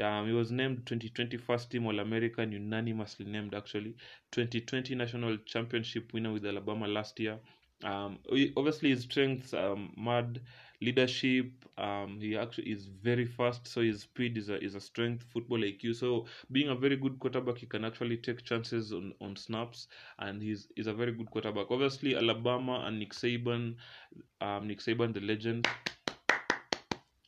[0.00, 3.96] Um, he was named 2020 first team All American, unanimously named actually.
[4.30, 7.38] 2020 national championship winner with Alabama last year.
[7.84, 8.18] Um,
[8.56, 10.40] obviously, his strengths um, mad
[10.82, 11.50] leadership.
[11.78, 15.24] Um, he actually is very fast, so his speed is a is a strength.
[15.32, 15.94] Football IQ.
[15.94, 20.42] So being a very good quarterback, he can actually take chances on, on snaps, and
[20.42, 21.66] he's is a very good quarterback.
[21.70, 23.76] Obviously, Alabama and Nick Saban,
[24.40, 25.66] um, Nick Saban, the legend.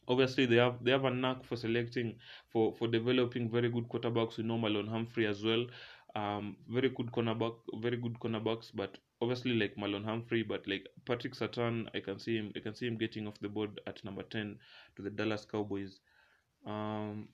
[0.06, 2.14] Obviously, they have they have a knack for selecting
[2.48, 4.36] for for developing very good quarterbacks.
[4.36, 5.66] We know Marlon Humphrey as well.
[6.16, 11.34] Um, very good cornerback, very good cornerbacks, but obviously like Marlon Humphrey, but like Patrick
[11.34, 12.52] Surtain, I can see him.
[12.54, 14.58] I can see him getting off the board at number ten
[14.96, 15.98] to the Dallas Cowboys.
[16.66, 17.28] Um,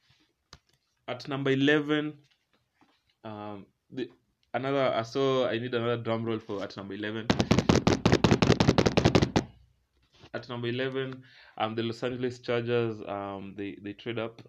[1.08, 2.14] at number eleven,
[3.24, 4.08] um, the
[4.54, 4.92] another.
[4.94, 5.48] I saw.
[5.48, 7.26] I need another drum roll for at number eleven.
[10.32, 11.22] At number eleven,
[11.58, 13.00] um, the Los Angeles Chargers.
[13.06, 14.40] Um, they they trade up.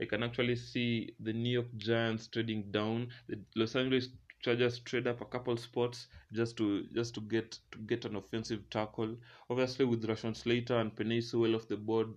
[0.00, 3.08] I can actually see the New York Giants trading down.
[3.28, 4.08] The Los Angeles
[4.40, 8.68] Chargers trade up a couple spots just to just to get to get an offensive
[8.70, 9.16] tackle.
[9.50, 12.08] Obviously, with Rashawn Slater and Penny Sewell off the board,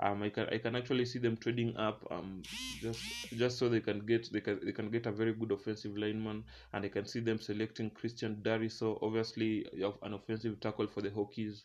[0.00, 2.42] um, I can I can actually see them trading up um
[2.80, 5.96] just just so they can get they can they can get a very good offensive
[5.96, 9.66] lineman, and I can see them selecting Christian Dariso, obviously
[10.02, 11.62] an offensive tackle for the Hokies.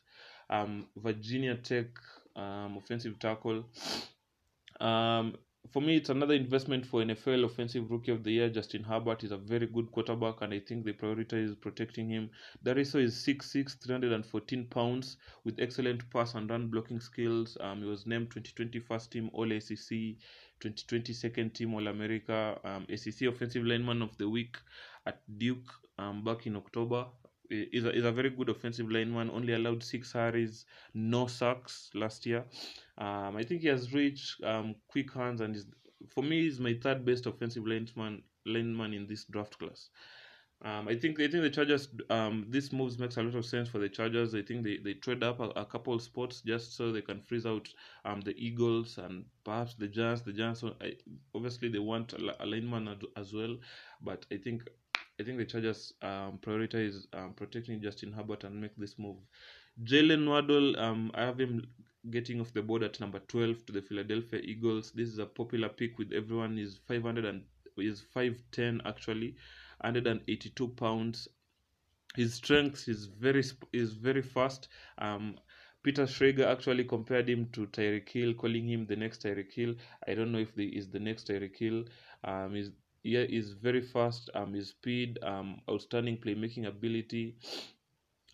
[0.49, 1.87] Um, Virginia Tech
[2.35, 3.65] um, offensive tackle.
[4.79, 5.35] Um,
[5.71, 8.49] for me, it's another investment for NFL Offensive Rookie of the Year.
[8.49, 12.29] Justin Herbert is a very good quarterback, and I think they prioritize protecting him.
[12.65, 17.57] Darrisaw is 6'6", 314 pounds, with excellent pass and run blocking skills.
[17.61, 20.17] Um, he was named 2020 first team All ACC,
[20.59, 24.57] 2020 second team All America, um, ACC Offensive Lineman of the Week
[25.05, 27.05] at Duke um, back in October.
[27.49, 32.25] He's a, he's a very good offensive lineman, only allowed six hurries, no sacks last
[32.25, 32.45] year.
[32.97, 35.65] Um, I think he has reached um, quick hands and is
[36.09, 39.89] for me he's my third best offensive lineman lineman in this draft class.
[40.63, 43.67] Um, I think I think the Chargers um, this moves makes a lot of sense
[43.67, 44.33] for the Chargers.
[44.33, 47.45] I think they, they trade up a, a couple spots just so they can freeze
[47.45, 47.67] out
[48.05, 50.21] um, the Eagles and perhaps the Giants.
[50.21, 50.93] The Giants I,
[51.35, 53.57] obviously they want a, a lineman as well,
[54.01, 54.63] but I think
[55.19, 59.17] I think the Chargers um, prioritize um, protecting Justin Herbert and make this move.
[59.83, 61.63] Jaylen Waddle, um, I have him
[62.09, 64.91] getting off the board at number 12 to the Philadelphia Eagles.
[64.91, 66.57] This is a popular pick with everyone.
[66.57, 67.43] He's 500 and
[67.77, 69.35] is 5'10 actually,
[69.81, 71.27] 182 pounds.
[72.15, 74.67] His strength is very is very fast.
[74.99, 75.37] Um,
[75.81, 79.75] Peter Schrager actually compared him to Tyreek Hill, calling him the next Tyreek Hill.
[80.07, 81.85] I don't know if the is the next Tyreek Hill.
[82.23, 82.71] Um, he's
[83.03, 84.29] yeah, is very fast.
[84.33, 87.35] Um, his speed, um, outstanding playmaking ability.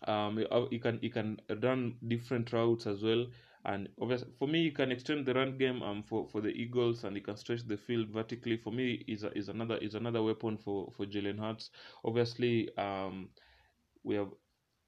[0.06, 3.26] Um, he, uh, he can he can run different routes as well.
[3.64, 7.04] And obviously, for me, he can extend the run game um for, for the Eagles,
[7.04, 8.56] and he can stretch the field vertically.
[8.56, 11.70] For me, is is another is another weapon for for Jalen Hurts.
[12.04, 13.28] Obviously, um,
[14.04, 14.30] we have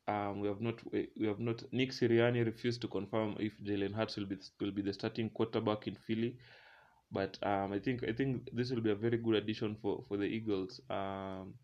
[0.09, 4.17] um, we have not we have not Nick Sirianni refused to confirm if Jalen Hurts
[4.17, 6.39] will be will be the starting quarterback in Philly,
[7.13, 10.17] but um, I think I think this will be a very good addition for for
[10.17, 10.81] the Eagles.
[10.91, 11.55] Um,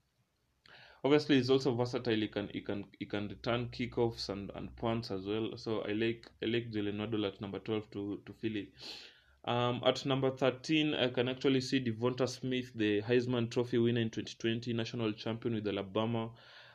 [1.09, 2.21] obviously, he's also versatile.
[2.21, 5.57] He can he can he can return kickoffs and, and punts as well.
[5.57, 8.69] So I like I like Jaylen Waddle at number twelve to to Philly.
[9.45, 14.11] Um, at number 13, I can actually see Devonta Smith, the Heisman Trophy winner in
[14.11, 16.29] 2020, national champion with Alabama.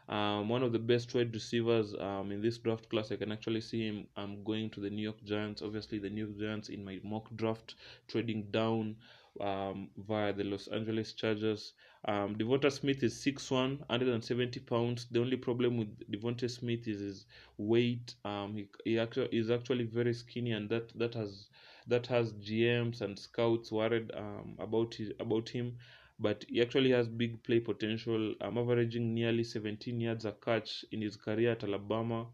[0.09, 3.11] Um, one of the best wide receivers um, in this draft class.
[3.11, 5.61] I can actually see him um, going to the New York Giants.
[5.61, 7.75] Obviously, the New York Giants in my mock draft
[8.07, 8.95] trading down
[9.39, 11.73] um, via the Los Angeles Chargers.
[12.05, 15.05] Um, DeVonta Smith is 6'1", 170 pounds.
[15.11, 17.25] The only problem with DeVonta Smith is his
[17.57, 18.15] weight.
[18.25, 21.49] Um, he he actually is actually very skinny, and that that has
[21.87, 25.77] that has GMs and scouts worried um, about his, about him.
[26.19, 28.35] But he actually has big play potential.
[28.41, 32.27] I'm averaging nearly 17 yards a catch in his career at Alabama.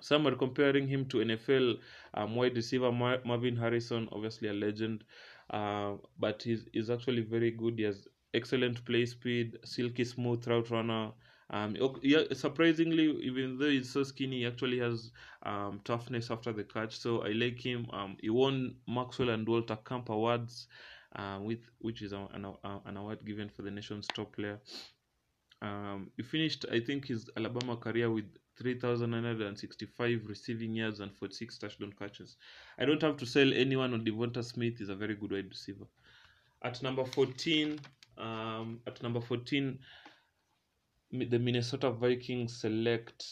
[0.00, 1.78] Some are comparing him to NFL
[2.14, 5.04] um, wide receiver Mar- Marvin Harrison, obviously a legend,
[5.50, 7.78] uh, but he's, he's actually very good.
[7.78, 11.12] He has excellent play speed, silky smooth route runner.
[11.50, 15.10] Um, yeah, surprisingly, even though he's so skinny, he actually has
[15.44, 16.98] um, toughness after the catch.
[16.98, 17.86] So I like him.
[17.92, 20.68] Um, he won Maxwell and Walter Camp awards,
[21.16, 24.60] uh, with which is an, an award given for the nation's top player.
[25.62, 28.26] Um, he finished, I think, his Alabama career with
[28.58, 32.36] 3,965 receiving yards and 46 touchdown catches.
[32.78, 34.78] I don't have to sell anyone on DeVonta Smith.
[34.78, 35.86] He's a very good wide receiver.
[36.62, 37.78] At number 14,
[38.18, 39.78] um, at number 14,
[41.12, 43.24] the Minnesota Vikings select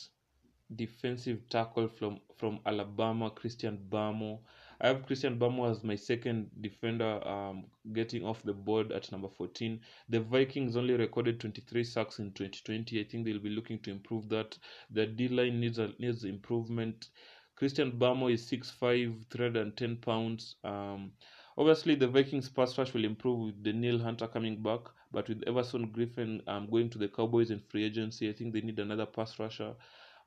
[0.75, 4.40] defensive tackle from from Alabama, Christian Bamo.
[4.81, 9.29] I have Christian Bamo as my second defender, um, getting off the board at number
[9.29, 9.81] 14.
[10.11, 13.01] The Vikings only recorded 23 sacks in 2020.
[13.01, 14.59] I think they'll be looking to improve that.
[14.90, 17.09] The D line needs a, needs improvement.
[17.57, 20.57] Christian Bamo is 6'5", 310 pounds.
[20.62, 21.12] Um,
[21.57, 24.81] obviously, the Vikings pass rush will improve with the Neil Hunter coming back,
[25.12, 28.61] but with Everson Griffin um, going to the Cowboys in free agency, I think they
[28.61, 29.75] need another pass rusher.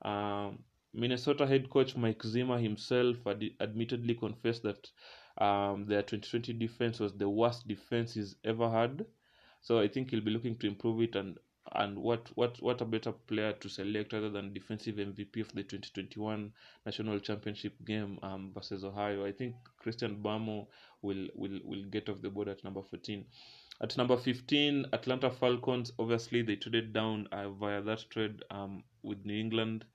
[0.02, 0.58] Um,
[0.92, 4.90] Minnesota head coach Mike Zimmer himself ad- admittedly confessed that
[5.38, 9.06] um, their 2020 defense was the worst defense he's ever had.
[9.60, 11.38] So I think he'll be looking to improve it and
[11.72, 15.62] and what what what a better player to select other than defensive MVP of the
[15.62, 16.52] 2021
[16.84, 19.24] national championship game um, versus Ohio.
[19.24, 20.66] I think Christian Bamo
[21.02, 23.24] will will will get off the board at number 14.
[23.82, 25.90] At number 15, Atlanta Falcons.
[25.98, 29.86] Obviously, they traded down uh, via that trade um, with New England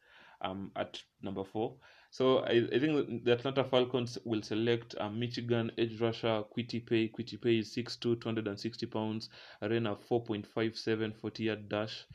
[0.41, 1.75] um, at number four.
[2.15, 7.09] So I, I think the Atlanta Falcons will select um, Michigan edge rusher Kwity Paye.
[7.09, 9.29] Kwity Paye is 6'2", 260 pounds,
[9.61, 12.05] arena a 4.57 40-yard dash.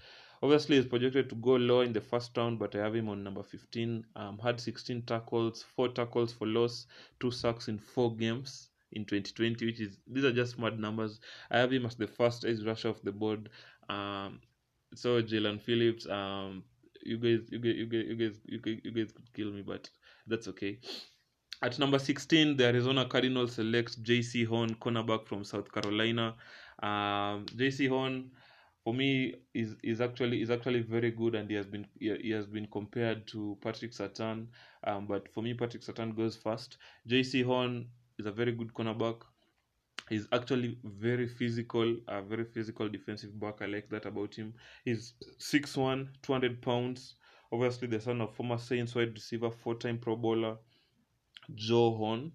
[0.43, 3.23] Obviously, he's projected to go low in the first round, but I have him on
[3.23, 4.07] number 15.
[4.17, 6.87] Um, had 16 tackles, 4 tackles for loss,
[7.21, 11.21] 2 sacks in 4 games in 2020, which is, these are just mad numbers.
[11.51, 13.51] I have him as the first edge rusher off the board.
[13.91, 14.41] Um,
[14.95, 16.65] so Jaelan Phillips, um,
[17.03, 19.63] you guys, you guys, you guys, you guys, you guys, you guys could kill me,
[19.63, 19.89] but
[20.27, 20.79] that's okay.
[21.63, 24.45] At number 16, the Arizona Cardinals select J.C.
[24.45, 26.35] Horn, cornerback from South Carolina.
[26.83, 27.87] Um, J.C.
[27.87, 28.31] Horn,
[28.83, 32.47] for me, is is actually is actually very good, and he has been he, has
[32.47, 34.49] been compared to Patrick Satan.
[34.85, 36.79] Um, but for me, Patrick Satan goes first.
[37.07, 37.43] J.C.
[37.43, 39.21] Horn is a very good cornerback.
[40.11, 43.63] He's actually very physical, a very physical defensive back.
[43.63, 44.55] I like that about him.
[44.85, 47.15] He's 6'1", 200 pounds.
[47.53, 50.57] Obviously, the son of former Saints wide receiver, four-time Pro Bowler
[51.55, 52.33] Joe Horn.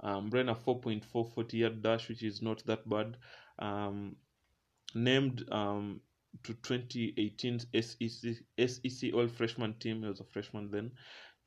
[0.00, 3.16] Um, ran a 4.4 40-yard dash, which is not that bad.
[3.58, 4.16] Um,
[4.94, 6.00] named um,
[6.44, 8.36] to 2018 SEC,
[8.66, 10.02] SEC All Freshman team.
[10.02, 10.92] He was a freshman then.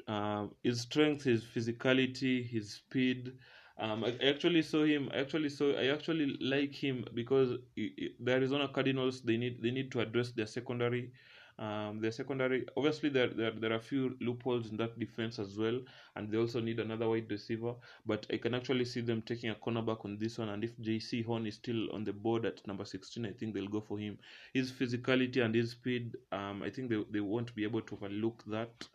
[0.07, 3.33] Um, his strength, his physicality, his speed.
[3.81, 5.09] Um, I actually saw him.
[5.13, 5.71] I actually saw.
[5.73, 10.45] I actually like him because the Arizona Cardinals they need they need to address their
[10.47, 11.11] secondary.
[11.59, 15.57] Um, their secondary obviously there, there there are a few loopholes in that defense as
[15.57, 15.79] well,
[16.15, 17.73] and they also need another wide receiver.
[18.05, 20.49] But I can actually see them taking a cornerback on this one.
[20.49, 23.67] And if Jaycee Horn is still on the board at number sixteen, I think they'll
[23.67, 24.19] go for him.
[24.53, 28.43] His physicality and his speed, um, I think they they won't be able to overlook
[28.45, 28.87] that.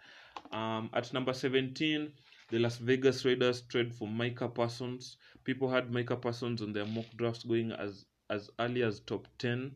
[0.53, 2.13] Um, at number 17,
[2.49, 5.17] the Las Vegas Raiders trade for Micah Parsons.
[5.45, 9.75] People had Micah Parsons on their mock drafts going as as early as top 10.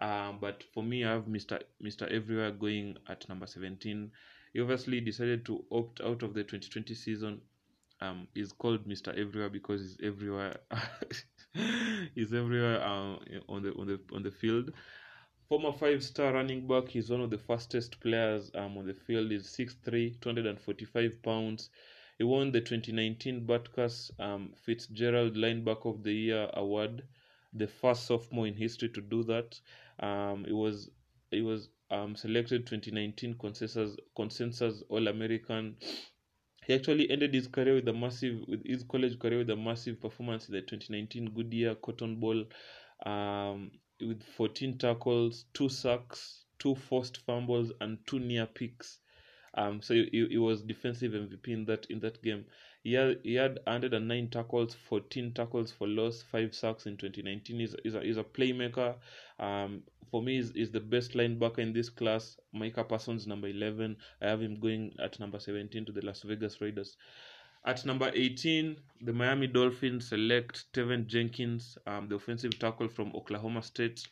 [0.00, 1.60] Um, but for me, I have Mr.
[1.82, 2.10] Mr.
[2.10, 4.10] Everywhere going at number 17.
[4.52, 7.40] He obviously decided to opt out of the 2020 season.
[8.00, 9.08] Um, he's called Mr.
[9.08, 10.56] Everywhere because he's everywhere.
[12.14, 14.72] he's everywhere um, on the on the on the field
[15.52, 16.88] former five-star running back.
[16.88, 19.30] He's one of the fastest players um, on the field.
[19.30, 21.68] He's 6'3", 245 pounds.
[22.22, 27.02] He won the 2019 Butkus um, Fitzgerald Linebacker of the Year award,
[27.52, 29.60] the first sophomore in history to do that.
[29.98, 30.88] Um, it was
[31.32, 35.74] it was um, selected 2019 consensus consensus All American.
[36.64, 40.00] He actually ended his career with a massive with his college career with a massive
[40.00, 42.44] performance in the 2019 Goodyear Cotton Bowl,
[43.04, 49.00] um, with 14 tackles, two sacks, two forced fumbles, and two near picks.
[49.54, 52.44] Um, so he, he was defensive MVP in that in that game.
[52.84, 57.60] He had, he had 109 tackles, 14 tackles for loss, five sacks in 2019.
[57.60, 58.96] He's, he's, a, he's a playmaker.
[59.38, 62.36] Um, for me, is is the best linebacker in this class.
[62.52, 63.96] Micah Parsons, number 11.
[64.20, 66.96] I have him going at number 17 to the Las Vegas Raiders.
[67.64, 73.62] At number 18, the Miami Dolphins select Teven Jenkins, um, the offensive tackle from Oklahoma
[73.62, 74.08] State.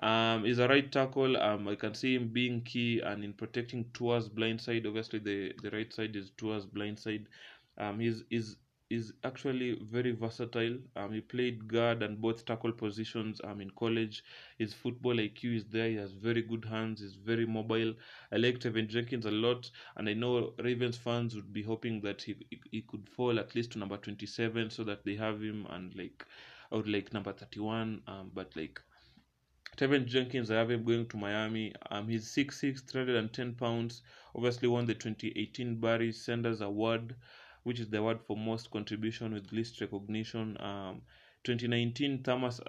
[0.00, 1.36] Um, is a right tackle.
[1.36, 4.86] Um, I can see him being key and in protecting Tua's blind side.
[4.86, 7.26] Obviously, the, the right side is Tua's blind side.
[7.78, 8.56] Um, he's is
[8.90, 10.76] is actually very versatile.
[10.96, 13.40] Um, he played guard and both tackle positions.
[13.42, 14.22] Um, in college,
[14.58, 15.88] his football IQ is there.
[15.88, 17.00] He has very good hands.
[17.00, 17.94] He's very mobile.
[18.32, 22.22] I like Teven Jenkins a lot, and I know Ravens fans would be hoping that
[22.22, 22.36] he
[22.70, 25.94] he, could fall at least to number twenty seven so that they have him and
[25.94, 26.24] like
[26.70, 28.02] I would like number thirty one.
[28.06, 28.80] Um, but like
[29.76, 31.74] Tevin Jenkins, I have him going to Miami.
[31.90, 34.02] Um, he's 6'6", 310 pounds.
[34.34, 37.16] Obviously won the 2018 Barry Sanders Award,
[37.64, 40.56] which is the award for most contribution with least recognition.
[40.60, 41.02] Um,
[41.44, 42.60] 2019 Thomas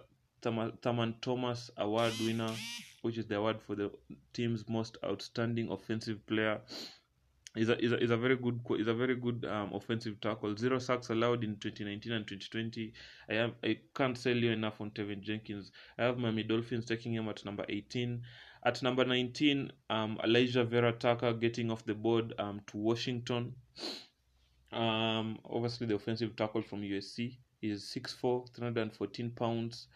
[0.42, 2.54] Thurman Thomas Award winner,
[3.02, 3.92] which is the award for the
[4.34, 6.62] team's most outstanding offensive player.
[7.56, 10.58] Is a, is a, is a very good is a very good um, offensive tackle.
[10.58, 12.94] Zero sacks allowed in 2019 and 2020.
[13.30, 15.72] I have I can't sell you enough on Tevin Jenkins.
[15.98, 18.22] I have Miami Dolphins taking him at number 18.
[18.66, 23.54] At number 19, um, Elijah Vera Tucker getting off the board um, to Washington.
[24.74, 27.38] Um, obviously the offensive tackle from USC.
[27.62, 29.88] is 6'4", 314 pounds.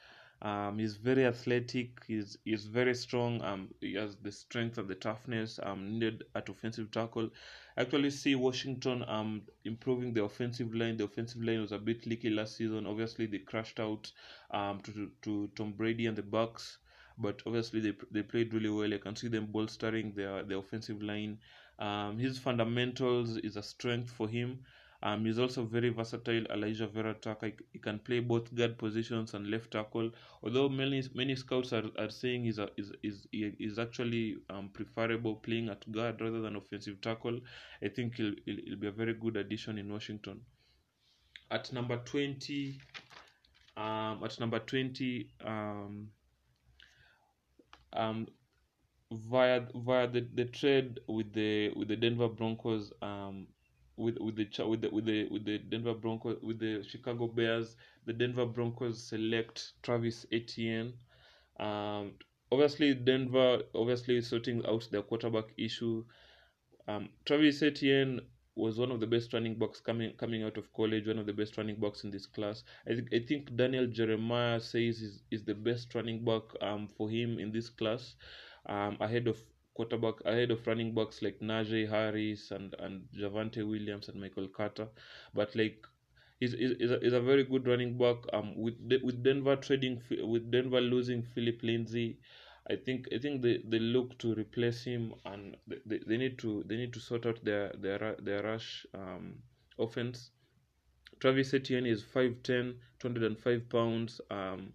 [0.41, 2.03] Um, he's very athletic.
[2.05, 3.41] He's he's very strong.
[3.41, 7.29] Um, he has the strength and the toughness um needed at offensive tackle.
[7.77, 10.97] I actually see Washington um improving the offensive line.
[10.97, 12.85] The offensive line was a bit leaky last season.
[12.85, 14.11] Obviously, they crashed out
[14.51, 16.77] um to to, to Tom Brady and the Bucs,
[17.17, 18.93] but obviously they they played really well.
[18.93, 21.39] I can see them bolstering their their offensive line.
[21.79, 24.59] Um, his fundamentals is a strength for him.
[25.01, 26.43] Um, he's also very versatile.
[26.51, 27.51] Alijah Vera-Tucker.
[27.71, 30.11] He can play both guard positions and left tackle.
[30.43, 32.91] Although many many scouts are, are saying he's a, is
[33.31, 37.39] is actually um, preferable playing at guard rather than offensive tackle.
[37.81, 40.41] I think he'll, he'll, he'll be a very good addition in Washington.
[41.49, 42.79] At number twenty,
[43.77, 46.09] um, at number twenty, um,
[47.93, 48.27] um,
[49.11, 53.47] via via the, the trade with the with the Denver Broncos, um,
[53.99, 57.75] with with the with the with the with the Denver Broncos with the Chicago Bears,
[58.05, 60.93] the Denver Broncos select Travis Etienne.
[61.59, 62.13] Um,
[62.51, 66.05] obviously Denver obviously sorting out their quarterback issue.
[66.87, 68.21] Um, Travis Etienne
[68.55, 71.33] was one of the best running backs coming coming out of college, one of the
[71.33, 72.63] best running backs in this class.
[72.87, 77.09] I think I think Daniel Jeremiah says is, is the best running back um for
[77.09, 78.15] him in this class,
[78.65, 79.37] um ahead of
[79.79, 84.89] quarterback ahead of running backs like Najee Harris and and Javonte Williams and Michael Carter,
[85.33, 85.87] but like.
[86.41, 88.17] Is is a, is a very good running back.
[88.33, 90.01] Um, with with Denver trading
[90.33, 92.17] with Denver losing Phillip Lindsay,
[92.69, 96.37] I think I think they, they look to replace him and they, they, they need
[96.39, 99.41] to they need to sort out their their their rush um,
[99.79, 100.31] offense.
[101.19, 104.21] Travis Etienne is 5'10", 205 pounds.
[104.31, 104.73] Um,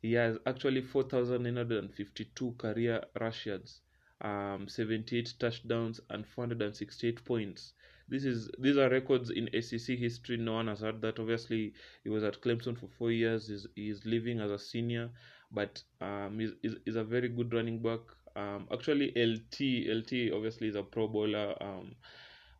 [0.00, 3.80] he has actually 4,952 career rush yards,
[4.20, 7.74] um, 78 touchdowns, and 468 points.
[8.08, 10.36] This is these are records in SEC history.
[10.36, 11.18] No one has had that.
[11.18, 13.48] Obviously, he was at Clemson for four years.
[13.48, 15.10] He's, he's living as a senior,
[15.50, 18.00] but um, he's, he's, he's a very good running back.
[18.36, 21.54] Um, actually, LT LT obviously is a Pro Bowler.
[21.62, 21.94] Um,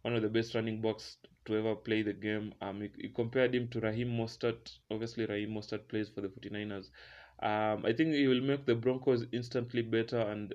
[0.03, 2.55] one of the best running backs to ever play the game.
[2.61, 4.79] Um, he, he compared him to Raheem Mostert.
[4.91, 6.91] Obviously, Raheem Mostert plays for the 49ers.
[7.43, 10.21] Um, I think he will make the Broncos instantly better.
[10.21, 10.55] And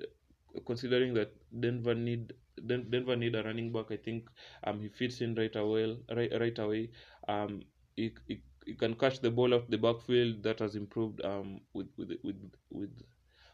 [0.66, 2.34] considering that Denver need
[2.68, 4.30] Den- Denver need a running back, I think
[4.64, 5.98] um he fits in right away.
[6.16, 6.90] Right right away.
[7.28, 7.64] Um,
[7.96, 10.44] he, he, he can catch the ball out the backfield.
[10.44, 12.38] That has improved um with with with
[12.72, 13.02] with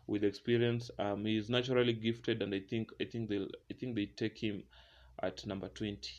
[0.07, 0.89] with experience.
[0.99, 4.37] Um, he is naturally gifted, and I think I think they'll I think they take
[4.37, 4.63] him
[5.21, 6.11] at number twenty.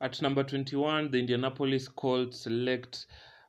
[0.00, 3.06] At number 21, the Indianapolis Colts select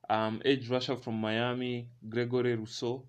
[0.09, 3.07] um, edge rusher from Miami, Gregory Rousseau.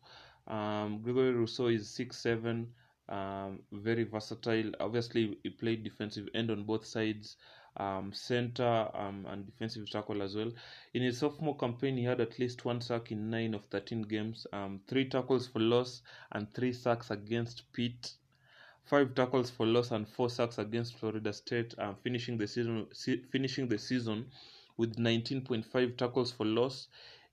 [0.50, 2.72] Um, Gregory Rousseau is six seven,
[3.08, 4.72] um, very versatile.
[4.80, 7.36] Obviously, he played defensive end on both sides,
[7.76, 10.50] um, center um, and defensive tackle as well.
[10.92, 14.46] In his sophomore campaign, he had at least one sack in nine of 13 games,
[14.52, 18.14] um, three tackles for loss, and three sacks against Pitt.
[18.86, 23.22] Five tackles for loss and four sacks against Florida State, um, finishing the season se-
[23.30, 24.26] finishing the season
[24.76, 26.88] with 19.5 tackles for loss,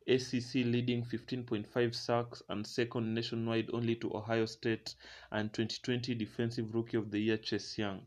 [0.07, 4.95] ACC leading 15.5 sacks and second nationwide only to Ohio State
[5.31, 8.01] and 2020 Defensive Rookie of the Year Chase Young.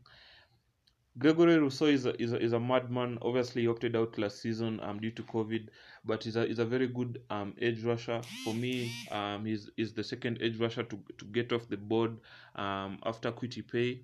[1.17, 3.17] Gregory Rousseau is a, is a, is a madman.
[3.21, 5.67] Obviously, he opted out last season um, due to COVID,
[6.05, 8.21] but he's a, he's a very good um, edge rusher.
[8.45, 12.17] For me, um, he's, he's the second edge rusher to, to get off the board
[12.55, 14.01] um, after Quitty Pay.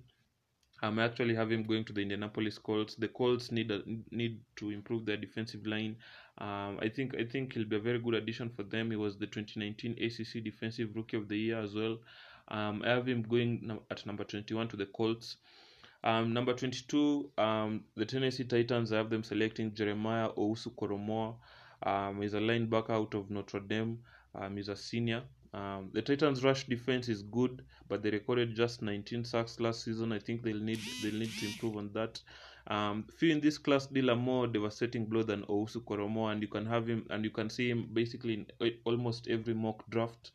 [0.82, 2.94] Um, I actually have him going to the Indianapolis Colts.
[2.94, 5.96] The Colts need a, need to improve their defensive line.
[6.38, 8.90] Um, I think I think he'll be a very good addition for them.
[8.90, 11.98] He was the 2019 ACC Defensive Rookie of the Year as well.
[12.48, 15.36] Um, I have him going at number 21 to the Colts.
[16.04, 21.34] Um, number 22, um, the Tennessee Titans, I have them selecting Jeremiah Ousu Koromoa.
[21.82, 23.98] Um, he's a linebacker out of Notre Dame.
[24.34, 25.22] Um, he's a senior.
[25.54, 30.12] Um, the Titans' rush defense is good, but they recorded just 19 sacks last season.
[30.12, 32.20] I think they'll need they'll need to improve on that.
[32.66, 36.48] Um, few in this class deal a more devastating blow than Ousu Koromoa, and you
[36.48, 40.32] can have him and you can see him basically in uh, almost every mock draft.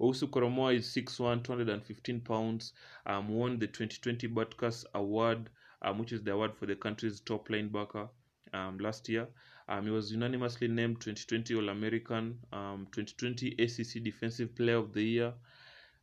[0.00, 2.72] Ousu Koromoa is 6'1", 215 pounds.
[3.06, 5.50] Um, won the 2020 Butkus Award,
[5.82, 8.08] um, which is the award for the country's top linebacker
[8.54, 9.28] um, last year.
[9.68, 15.02] Um, he was unanimously named 2020 All American, um, 2020 ACC Defensive Player of the
[15.02, 15.32] Year,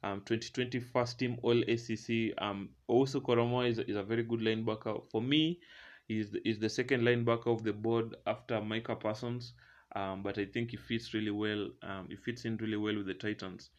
[0.04, 2.34] um, 2020 First Team All ACC.
[2.40, 5.04] Um, also, Koramoah is, is a very good linebacker.
[5.12, 5.60] For me,
[6.08, 9.54] he's the, he's the second linebacker of the board after Micah Parsons,
[9.96, 11.70] um, but I think he fits really well.
[11.84, 13.70] Um, he fits in really well with the Titans.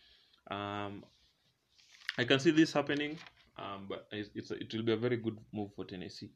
[0.51, 1.05] Um,
[2.19, 3.19] I can see this happening,
[3.57, 6.31] um, but it's, it's a, it will be a very good move for Tennessee.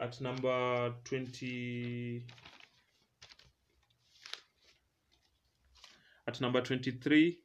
[0.00, 2.24] At number 20,
[6.28, 7.38] at number 23,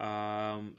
[0.00, 0.76] um,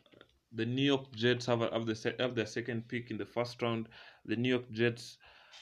[0.52, 3.88] the New York Jets have, have, the, have their second pick in the first round.
[4.26, 5.18] The New York Jets,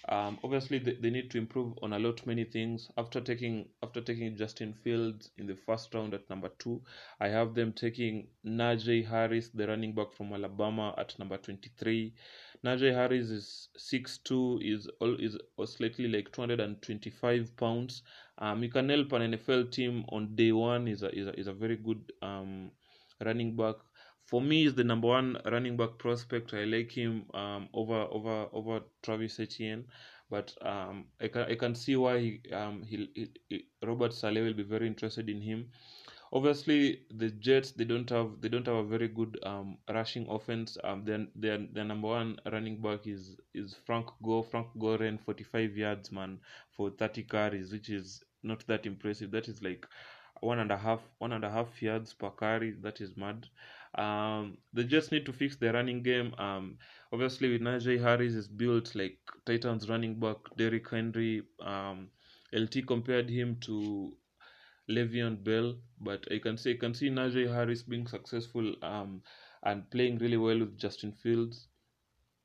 [0.10, 2.89] um, obviously, they, they need to improve on a lot many things.
[2.97, 6.82] After taking after taking Justin Fields in the first round at number two,
[7.20, 12.14] I have them taking Najee Harris, the running back from Alabama, at number 23.
[12.66, 18.04] Najee Harris is 6'2", is all is slightly like 225 pounds.
[18.39, 20.88] Um, he can help an NFL team on day one.
[20.88, 22.72] Is a is a, is a very good um
[23.24, 23.76] running back.
[24.26, 26.53] For me, is the number one running back prospect.
[26.53, 29.86] I like him um over over over Travis Etienne,
[30.30, 34.43] but um I can I can see why he um he, he, he Robert Saleh
[34.43, 35.69] will be very interested in him
[36.34, 40.78] obviously the Jets they don't have they don't have a very good um, rushing offense.
[40.84, 44.43] Um, their their their number one running back is is Frank Gore.
[44.43, 46.39] Frank Gore ran 45 yards man
[46.76, 49.32] for 30 carries, which is not that impressive.
[49.32, 49.86] That is like
[50.41, 52.71] one and a half one and a half yards per carry.
[52.71, 53.47] That is mad.
[53.96, 56.34] Um, they just need to fix their running game.
[56.38, 56.78] Um,
[57.12, 61.44] obviously with Najee Harris is built like Titans running back Derrick Henry.
[61.62, 62.10] Um,
[62.54, 64.14] LT compared him to
[64.89, 69.22] Le'Veon Bell, but I can say I can see Najee Harris being successful um,
[69.64, 71.68] and playing really well with Justin Fields.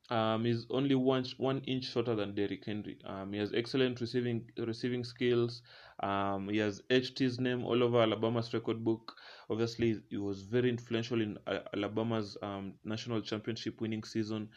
[0.09, 2.97] Um, he's only one one inch shorter than Derrick Henry.
[3.05, 5.61] Um, he has excellent receiving receiving skills.
[6.01, 9.15] Um, he has etched his name all over Alabama's record book.
[9.49, 14.49] Obviously, he was very influential in uh, Alabama's um, national championship winning season.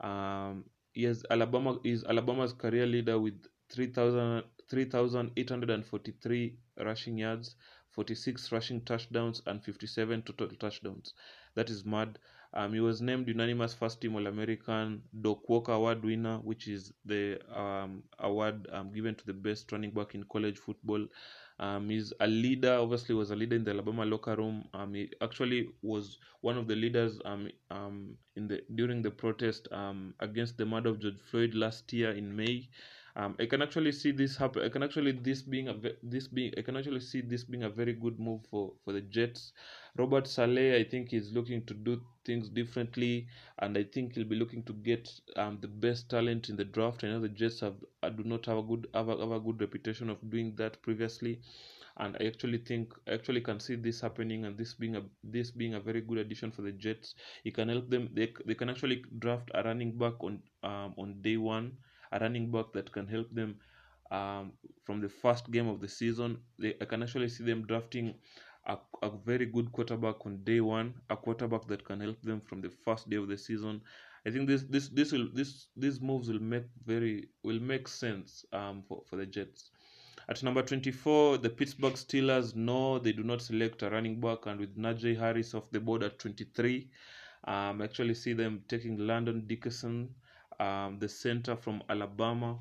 [0.00, 3.40] Um, he has Alabama is Alabama's career leader with
[3.70, 7.54] 3,000 3,843 rushing yards,
[7.90, 11.14] 46 rushing touchdowns, and 57 total touchdowns.
[11.54, 12.18] That is mad.
[12.54, 16.92] Um, he was named unanimous first team All American, Doak Walker Award winner, which is
[17.04, 21.06] the um, award um, given to the best running back in college football.
[21.58, 24.64] Um, he's a leader, obviously, was a leader in the Alabama locker room.
[24.74, 29.68] Um, he actually was one of the leaders um, um, in the during the protest
[29.72, 32.68] um, against the murder of George Floyd last year in May.
[33.18, 34.62] Um, I can actually see this happen.
[34.62, 37.70] I can actually this being a this being I can actually see this being a
[37.70, 39.54] very good move for for the Jets.
[39.96, 43.26] Robert Saleh, I think, is looking to do things differently,
[43.60, 47.04] and I think he'll be looking to get um, the best talent in the draft.
[47.04, 49.40] I know the Jets have uh, do not have a good have a, have a
[49.40, 51.40] good reputation of doing that previously,
[51.96, 55.50] and I actually think I actually can see this happening and this being a this
[55.50, 57.14] being a very good addition for the Jets.
[57.46, 58.10] It can help them.
[58.12, 61.78] They they can actually draft a running back on um, on day one
[62.16, 63.56] a running back that can help them
[64.10, 64.52] um,
[64.84, 66.38] from the first game of the season.
[66.58, 68.14] They, I can actually see them drafting
[68.66, 72.60] a, a very good quarterback on day one, a quarterback that can help them from
[72.60, 73.80] the first day of the season.
[74.26, 78.44] I think this this this will this these moves will make very will make sense
[78.52, 79.70] um for, for the Jets.
[80.28, 84.58] At number 24, the Pittsburgh Steelers, no, they do not select a running back, and
[84.58, 86.90] with Najee Harris off the board at 23,
[87.44, 90.12] um, I actually see them taking Landon Dickerson,
[90.60, 92.58] um, the center from Alabama.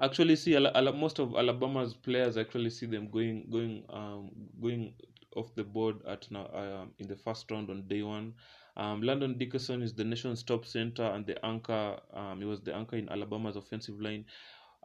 [0.00, 0.58] Actually, see
[0.96, 4.30] most of Alabama's players actually see them going going um,
[4.60, 4.92] going
[5.36, 8.34] off the board at um, in the first round on day one.
[8.76, 11.96] Um, Landon Dickerson is the nation's top center and the anchor.
[12.12, 14.24] Um, he was the anchor in Alabama's offensive line.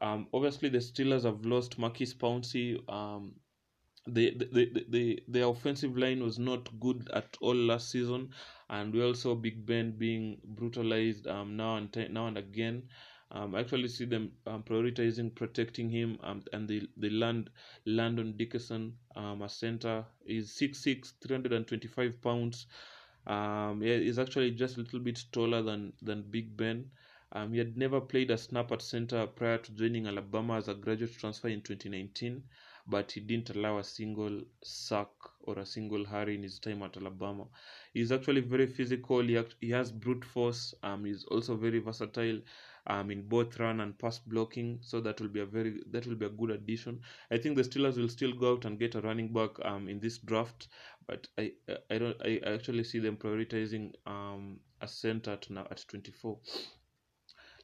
[0.02, 2.78] Um, obviously, the Steelers have lost Marquis Pouncey.
[2.88, 3.34] Um,
[4.08, 8.30] the, the, the, the, offensive line was not good at all last season,
[8.70, 12.84] and we also Big Ben being brutalized um, now and t- now and again.
[13.32, 17.52] Um, I actually see them um, prioritizing protecting him, um, and they, they land
[17.86, 20.04] Landon Dickerson, um, a center.
[20.26, 22.66] He's 6'6", 325 pounds.
[23.28, 26.90] Um, yeah, he's actually just a little bit taller than, than Big Ben.
[27.32, 30.74] Um, he had never played a snap at center prior to joining Alabama as a
[30.74, 32.44] graduate transfer in 2019,
[32.88, 35.10] but he didn't allow a single sack
[35.42, 37.46] or a single hurry in his time at Alabama.
[37.94, 39.22] He's actually very physical.
[39.22, 40.74] He, act- he has brute force.
[40.84, 42.40] Um, he's also very versatile
[42.88, 44.80] um, in both run and pass blocking.
[44.82, 47.02] So that will be a very that will be a good addition.
[47.32, 50.00] I think the Steelers will still go out and get a running back um, in
[50.00, 50.68] this draft,
[51.08, 51.54] but I
[51.90, 56.40] I don't I actually see them prioritizing um, a center at now at 24.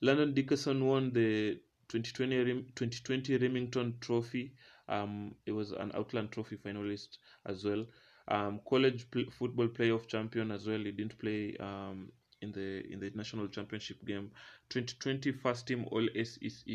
[0.01, 1.59] London Dickerson won the
[1.89, 4.53] 2020 Rem- 2020 Remington Trophy.
[4.87, 7.85] Um, it was an Outland Trophy finalist as well.
[8.27, 10.79] Um, college pl- football playoff champion as well.
[10.79, 12.11] He didn't play um,
[12.41, 14.31] in the in the national championship game.
[14.69, 16.73] 2020 first team All SEC.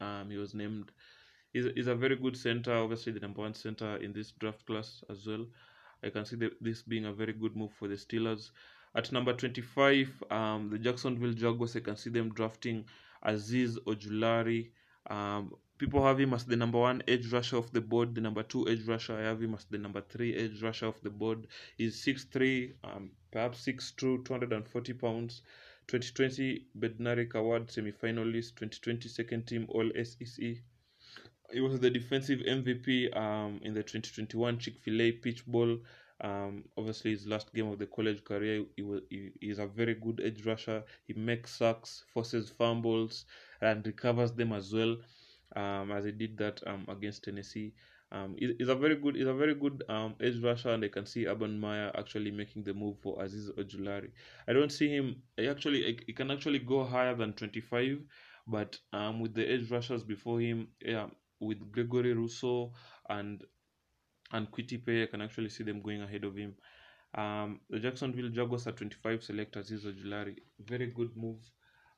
[0.00, 0.90] Um, he was named.
[1.52, 2.74] He's, he's a very good center.
[2.74, 5.46] Obviously, the number one center in this draft class as well.
[6.02, 8.50] I can see the, this being a very good move for the Steelers.
[8.94, 12.84] At number 25, um, the Jacksonville Jaguars, I can see them drafting
[13.26, 14.70] Azeez Ojulari.
[15.08, 18.42] Um, people have him as the number one edge rusher off the board, the number
[18.42, 19.16] two edge rusher.
[19.16, 21.46] I have him as the number three edge rusher off the board.
[21.76, 25.42] He's 6'3, um, perhaps 6'2, 240 pounds.
[25.86, 30.56] 2020 Bednarik Award semi-finalist, 2020 second team All SEC.
[31.50, 35.78] He was the defensive MVP um, in the 2021 Chick-fil-A Peach Bowl.
[36.20, 39.94] Um, obviously, his last game of the college career, he was he, he's a very
[39.94, 40.82] good edge rusher.
[41.06, 43.24] He makes sacks, forces fumbles,
[43.62, 44.96] and recovers them as well,
[45.56, 47.74] um, as he did that um, against Tennessee.
[48.10, 50.88] Um, he- he's a very good, he's a very good um, edge rusher, and I
[50.88, 54.10] can see Urban Meyer actually making the move for Azeez Ojulari.
[54.46, 55.22] I don't see him.
[55.38, 58.00] I actually, he can actually go higher than 25,
[58.46, 61.08] but um, with the edge rushers before him, yeah,
[61.40, 62.72] with Gregory Rousseau
[63.08, 63.44] and
[64.32, 66.54] and Paye, I can actually see them going ahead of him.
[67.14, 70.36] Um, the Jacksonville Jaguars at 25 select Azeez Ojulari.
[70.60, 71.40] Very good move.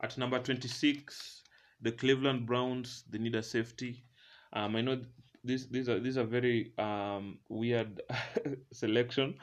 [0.03, 1.43] At number 26,
[1.83, 4.05] the Cleveland Browns, they need a safety.
[4.53, 5.01] Um, I know
[5.45, 8.03] this these are these are very um, weird
[8.73, 9.37] selection,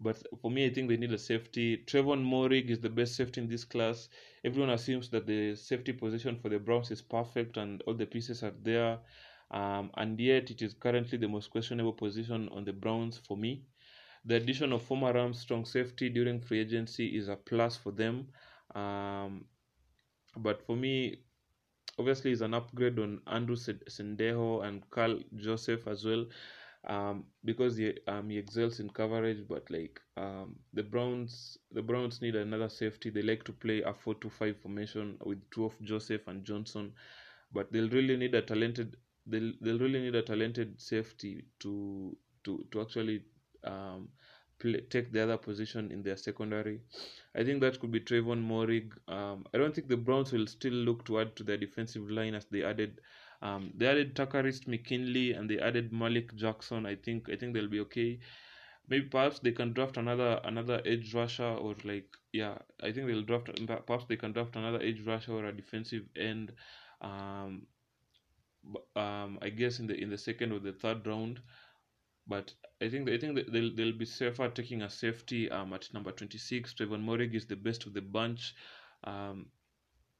[0.00, 1.78] but for me, I think they need a safety.
[1.86, 4.08] Trevon Moehrig is the best safety in this class.
[4.44, 8.42] Everyone assumes that the safety position for the Browns is perfect and all the pieces
[8.42, 8.98] are there.
[9.50, 13.62] Um, and yet, it is currently the most questionable position on the Browns for me.
[14.24, 18.28] The addition of former Rams strong safety during free agency is a plus for them.
[18.74, 19.44] Um,
[20.36, 21.20] but for me,
[21.98, 26.26] obviously, is an upgrade on Andrew Sendejo and Karl Joseph as well.
[26.86, 32.20] Um, because he um he excels in coverage, but like um the Browns the Browns
[32.20, 33.08] need another safety.
[33.10, 36.92] They like to play a four to five formation with two of Joseph and Johnson,
[37.52, 42.66] but they'll really need a talented they'll they'll really need a talented safety to to
[42.70, 43.22] to actually
[43.64, 44.08] um
[44.64, 46.80] play, take the other position in their secondary.
[47.34, 48.92] I think that could be Trevon Moehrig.
[49.08, 52.34] Um, I don't think the Browns will still look to add to their defensive line
[52.34, 53.00] as they added
[53.42, 56.86] um, they added Takkarist McKinley and they added Malik Jackson.
[56.86, 58.18] I think I think they'll be okay.
[58.88, 63.22] Maybe perhaps they can draft another another edge rusher or like yeah I think they'll
[63.22, 63.50] draft
[63.86, 66.52] perhaps they can draft another edge rusher or a defensive end.
[67.02, 67.66] Um,
[68.96, 71.40] um, I guess in the in the second or the third round.
[72.26, 76.12] But I think I think they'll they'll be safer taking a safety um at number
[76.12, 76.74] twenty six.
[76.74, 78.54] Trevon Moehrig is the best of the bunch.
[79.04, 79.46] Um,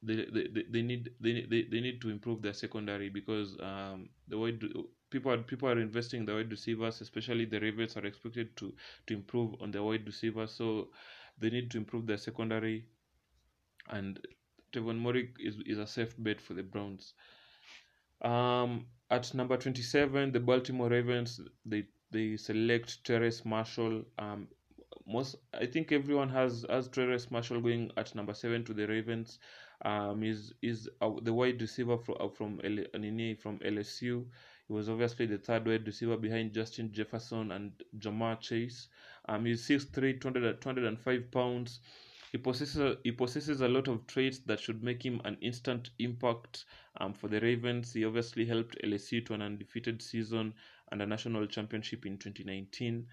[0.02, 4.38] they, they, they- need they, they, they need to improve their secondary because um the
[4.38, 4.62] wide
[5.11, 8.74] people are people are investing in the wide receivers, especially the Ravens are expected to
[9.07, 10.90] to improve on the wide receivers, so
[11.38, 12.86] they need to improve their secondary.
[13.88, 14.20] And
[14.72, 17.14] Trevon Moehrig is, is a safe bet for the Browns.
[18.22, 24.04] Um, at number 27, the Baltimore Ravens, they they select Terrace Marshall.
[24.18, 24.48] Um,
[25.06, 29.38] most I think everyone has has Terrace Marshall going at number seven to the Ravens.
[29.84, 34.24] Um, is is uh, the wide receiver from uh, from L- Nini from LSU.
[34.66, 38.88] He was obviously the third wide receiver behind Justin Jefferson and Jamar Chase.
[39.28, 41.80] Um, he's 6'3", 200, 205 pounds.
[42.35, 46.64] He possesses he possesses a lot of traits that should make him an instant impact
[46.97, 47.93] um, for the Ravens.
[47.93, 50.53] He obviously helped LSU to an undefeated season
[50.91, 53.07] and a national championship in 2019.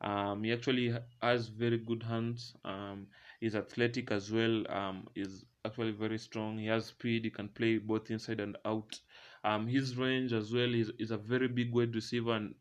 [0.00, 0.92] Um, he actually
[1.22, 2.56] has very good hands.
[2.64, 3.06] Um,
[3.38, 4.68] he's athletic as well.
[4.68, 6.58] Um, he's actually very strong.
[6.58, 7.22] He has speed.
[7.22, 8.98] He can play both inside and out.
[9.44, 12.56] Um, his range as well is, is a very big wide receiver, and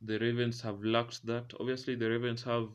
[0.00, 1.52] the Ravens have lacked that.
[1.60, 2.70] Obviously, the Ravens have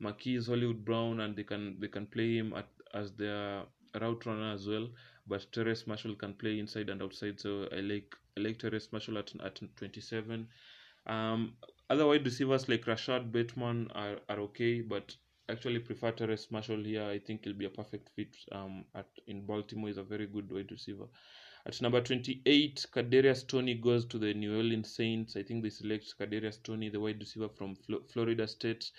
[0.00, 3.62] Marquise Hollywood Brown, and they can they can play him at, as their
[4.00, 4.88] route runner as well.
[5.26, 9.18] But Terrace Marshall can play inside and outside, so I like I like Terrace Marshall
[9.18, 10.48] at at 27.
[11.06, 11.54] Um,
[11.88, 15.14] other wide receivers like Rashod Bateman are, are okay, but
[15.48, 17.04] actually prefer Terrace Marshall here.
[17.04, 19.88] I think he'll be a perfect fit um, at in Baltimore.
[19.88, 21.06] He's a very good wide receiver.
[21.66, 25.36] At number 28, Kadarius Toney goes to the New Orleans Saints.
[25.36, 28.90] I think they select Kadarius Toney, the wide receiver from Flo- Florida State.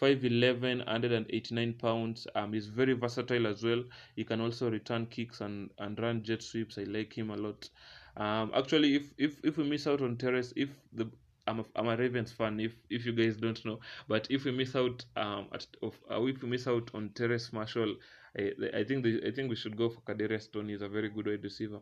[0.00, 2.26] 5'11, 189 pounds.
[2.34, 3.82] Um, he's very versatile as well.
[4.14, 6.78] He can also return kicks and, and run jet sweeps.
[6.78, 7.68] I like him a lot.
[8.16, 11.10] Um, actually, if, if if we miss out on Terrace, if the
[11.46, 12.58] I'm a, I'm a Ravens fan.
[12.58, 13.78] If if you guys don't know,
[14.08, 17.52] but if we miss out um at of uh, if we miss out on Terrace
[17.52, 17.94] Marshall,
[18.38, 20.72] I, I think the, I think we should go for Kadarius Toney.
[20.72, 21.80] He's a very good wide receiver.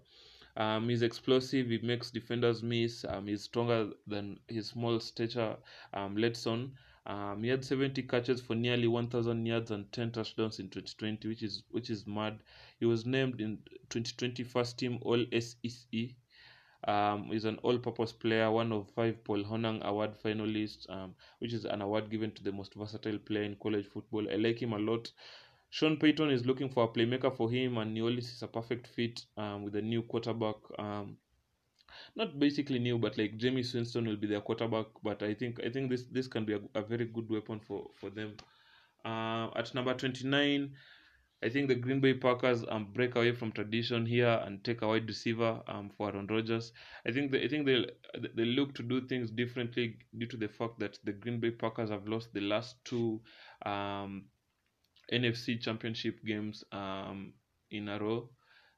[0.57, 1.69] Um, he's explosive.
[1.69, 3.05] He makes defenders miss.
[3.09, 5.57] Um, he's stronger than his small stature.
[5.93, 6.71] Um, Letson.
[7.07, 11.43] Um, he had 70 catches for nearly 1,000 yards and 10 touchdowns in 2020, which
[11.43, 12.39] is which is mad.
[12.81, 13.59] He was named in
[13.91, 16.15] 2020 first team All SEC.
[16.87, 21.65] Um, he's an all-purpose player, one of five Paul Honang Award finalists, um, which is
[21.65, 24.31] an award given to the most versatile player in college football.
[24.31, 25.11] I like him a lot.
[25.71, 28.87] Sean Payton is looking for a playmaker for him, and New Orleans is a perfect
[28.87, 30.57] fit um, with a new quarterback.
[30.79, 31.17] Um,
[32.17, 34.87] not basically new, but like Jameis Winston will be their quarterback.
[35.03, 37.91] But I think I think this this can be a, a very good weapon for
[38.01, 38.37] for them.
[39.05, 40.75] Uh, at number twenty nine,
[41.43, 44.89] I think the Green Bay Packers um break away from tradition here and take a
[44.89, 46.73] wide receiver um for Aaron Rodgers.
[47.07, 47.85] I think they, I think they
[48.35, 51.91] they look to do things differently due to the fact that the Green Bay Packers
[51.91, 53.21] have lost the last two
[53.67, 54.25] um
[55.13, 57.35] NFC Championship games um
[57.71, 58.31] in a row.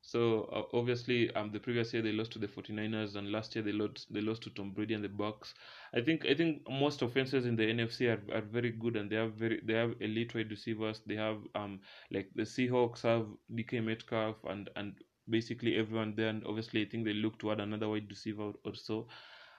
[0.06, 3.64] So uh, obviously, um, the previous year they lost to the 49ers, and last year
[3.64, 5.52] they lost they lost to Tom Brady and the Bucs.
[5.92, 9.16] I think I think most offenses in the NFC are, are very good, and they
[9.16, 11.00] have very they have elite wide receivers.
[11.06, 11.80] They have um
[12.12, 14.94] like the Seahawks have DK Metcalf and and
[15.28, 16.28] basically everyone there.
[16.28, 19.08] And obviously, I think they look toward another wide receiver or so.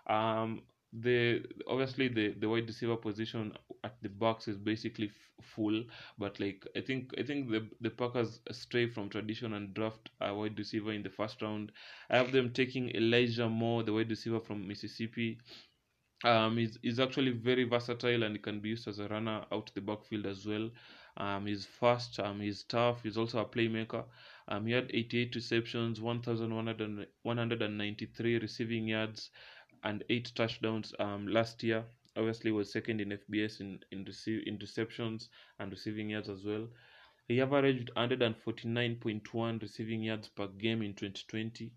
[0.08, 3.52] Um, the obviously the the wide receiver position
[3.88, 5.84] at the box is basically f- full,
[6.18, 10.34] but like I think I think the the Packers stray from tradition and draft a
[10.34, 11.72] wide receiver in the first round.
[12.10, 15.40] I have them taking Elijah Moore, the wide receiver from Mississippi.
[16.24, 19.72] Um, he's, he's actually very versatile and he can be used as a runner out
[19.76, 20.70] the backfield as well.
[21.18, 24.06] Um, he's fast, um, he's tough, he's also a playmaker.
[24.48, 29.30] Um, he had 88 receptions, 1,193 receiving yards,
[29.84, 31.86] and eight touchdowns um, last year.
[32.18, 36.68] Obviously, was second in FBS in in, receive, in receptions and receiving yards as well.
[37.28, 41.72] He averaged 149.1 receiving yards per game in 2020.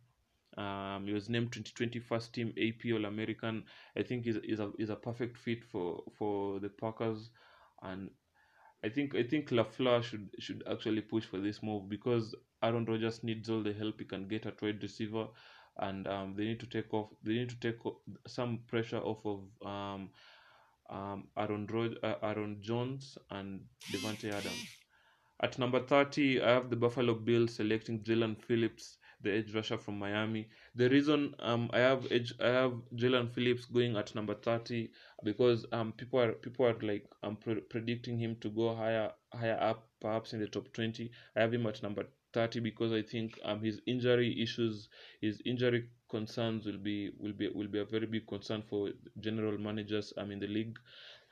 [0.56, 3.64] Um, he was named 2020 first team AP All American.
[3.96, 7.30] I think is is a is a perfect fit for for the Packers,
[7.82, 8.10] and
[8.84, 13.22] I think I think LaFleur should should actually push for this move because Aaron Rodgers
[13.22, 15.28] needs all the help he can get at wide receiver,
[15.80, 17.78] and um, they need to take off they need to take
[18.26, 20.10] some pressure off of um,
[20.90, 24.76] um, Aaron Rod- uh, Aaron Jones and Devante Adams.
[25.42, 29.98] At number 30, I have the Buffalo Bills selecting Jalen Phillips, the edge rusher from
[29.98, 30.48] Miami.
[30.74, 34.90] The reason um I have edge I have Jalen Phillips going at number 30
[35.24, 39.58] because um people are people are like um pre- predicting him to go higher higher
[39.60, 41.10] up perhaps in the top 20.
[41.36, 44.88] I have him at number 30 because I think um his injury issues
[45.20, 49.58] his injury concerns will be will be will be a very big concern for general
[49.58, 50.78] managers um in the league.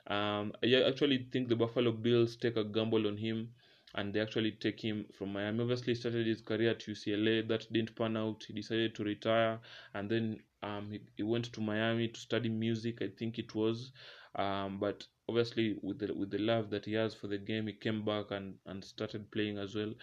[0.07, 3.53] Um I actually think the Buffalo Bills take a gamble on him
[3.95, 5.61] and they actually take him from Miami.
[5.63, 7.43] Obviously, started his career at UCLA.
[7.43, 8.45] That didn't pan out.
[8.47, 9.59] He decided to retire,
[9.95, 13.01] and then um, he, he went to Miami to study music.
[13.03, 13.93] I think it was,
[14.35, 17.73] um, but obviously with the with the love that he has for the game, he
[17.73, 19.95] came back and and started playing as well.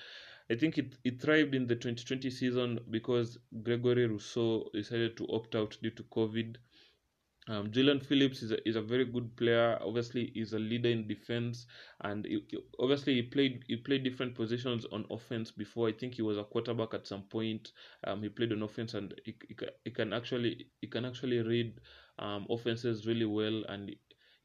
[0.49, 5.55] I think it, it thrived in the 2020 season because Gregory Rousseau decided to opt
[5.55, 6.57] out due to COVID.
[7.47, 9.77] Um, Jaelan Phillips is a, is a very good player.
[9.81, 11.67] Obviously, he's a leader in defense,
[12.01, 15.87] and he, he- obviously he played he played different positions on offense before.
[15.89, 17.71] I think he was a quarterback at some point.
[18.03, 21.79] Um, he played on offense, and he, he, he can actually he can actually read
[22.19, 23.95] um, offenses really well, and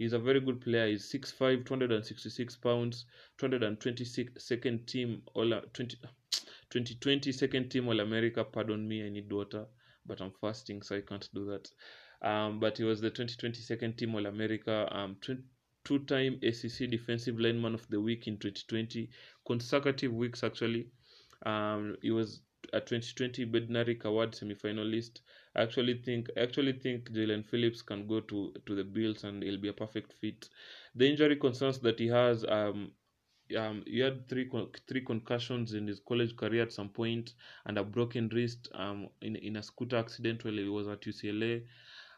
[0.01, 0.89] he's a very good player.
[0.89, 3.05] He's 6'5", 266 pounds,
[3.39, 5.97] 226 second team all 20,
[6.71, 8.43] 2020 second team All America.
[8.43, 9.67] Pardon me, I need water,
[10.07, 11.71] but I'm fasting, so I can't do that.
[12.27, 17.39] Um, but he was the 2020 second team All America, um, two time ACC Defensive
[17.39, 19.11] Lineman of the Week in 2020,
[19.47, 20.89] consecutive weeks actually.
[21.45, 22.41] Um, he was
[22.73, 25.21] a 2020 Bednarik Award semifinalist.
[25.57, 29.43] I actually think I actually think Jaelan Phillips can go to to the Bills and
[29.43, 30.49] he'll be a perfect fit.
[30.95, 32.93] The injury concerns that he has, um,
[33.57, 34.49] um, he had three
[34.87, 37.35] three concussions in his college career at some point
[37.67, 41.65] and a broken wrist um in in a scooter accident while he was at UCLA.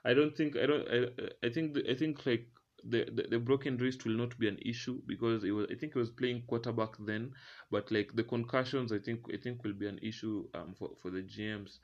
[0.04, 2.46] I don't think I don't I, I think I think like
[2.84, 5.98] the, the the broken wrist will not be an issue because was I think he
[5.98, 7.32] was playing quarterback then,
[7.70, 11.10] but like the concussions I think I think will be an issue um for, for
[11.10, 11.78] the GMs.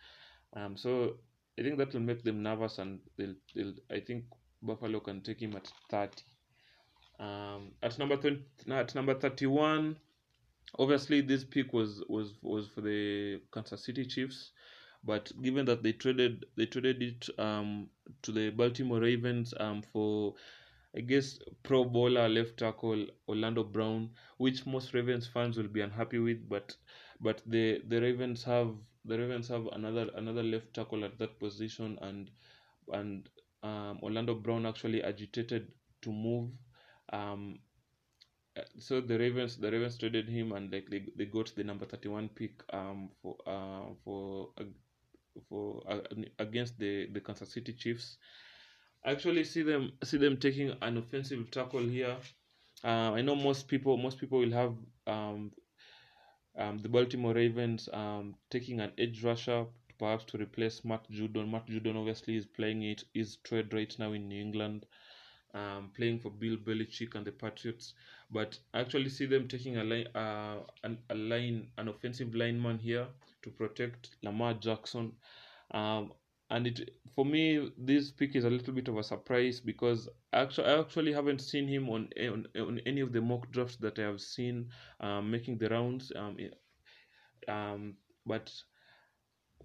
[0.55, 1.17] Um so
[1.59, 4.25] I think that will make them nervous and they'll they'll I think
[4.63, 6.23] Buffalo can take him at thirty.
[7.21, 9.97] Um at number 20, at number thirty one
[10.79, 14.53] obviously this pick was was was for the Kansas City Chiefs,
[15.05, 17.89] but given that they traded they traded it um
[18.23, 20.35] to the Baltimore Ravens um for
[20.97, 26.19] I guess Pro Bowler left tackle Orlando Brown, which most Ravens fans will be unhappy
[26.19, 26.77] with, but
[27.21, 28.75] but the the Ravens have
[29.05, 32.31] the Ravens have another another left tackle at that position and
[32.93, 33.29] and
[33.63, 35.73] um, Orlando Brown actually agitated
[36.03, 36.51] to move.
[37.13, 37.61] Um,
[38.79, 42.29] so the Ravens the Ravens traded him and like they, they got the number 31
[42.31, 44.65] pick um for uh for uh,
[45.49, 46.01] for uh,
[46.39, 48.19] against the the Kansas City Chiefs
[49.05, 52.17] actually see them see them taking an offensive tackle here
[52.85, 54.75] uh, I know most people most people will have
[55.07, 55.53] um
[56.57, 59.67] um the Baltimore Ravens um taking an edge rusher
[59.99, 64.13] perhaps to replace Matt Judon Matt Judon obviously is playing it is trade right now
[64.13, 64.87] in New England
[65.55, 67.95] um, playing for Bill Belichick and the Patriots.
[68.31, 72.79] But I actually see them taking a line, uh, an, a line, an offensive lineman
[72.79, 73.07] here
[73.43, 75.13] to protect Lamar Jackson.
[75.71, 76.13] Um,
[76.51, 80.69] and it for me, this pick is a little bit of a surprise because actually
[80.69, 84.03] I actually haven't seen him on on, on any of the mock drafts that I
[84.03, 84.69] have seen
[85.01, 86.13] um, making the rounds.
[86.15, 86.37] Um,
[87.49, 87.95] um,
[88.25, 88.53] but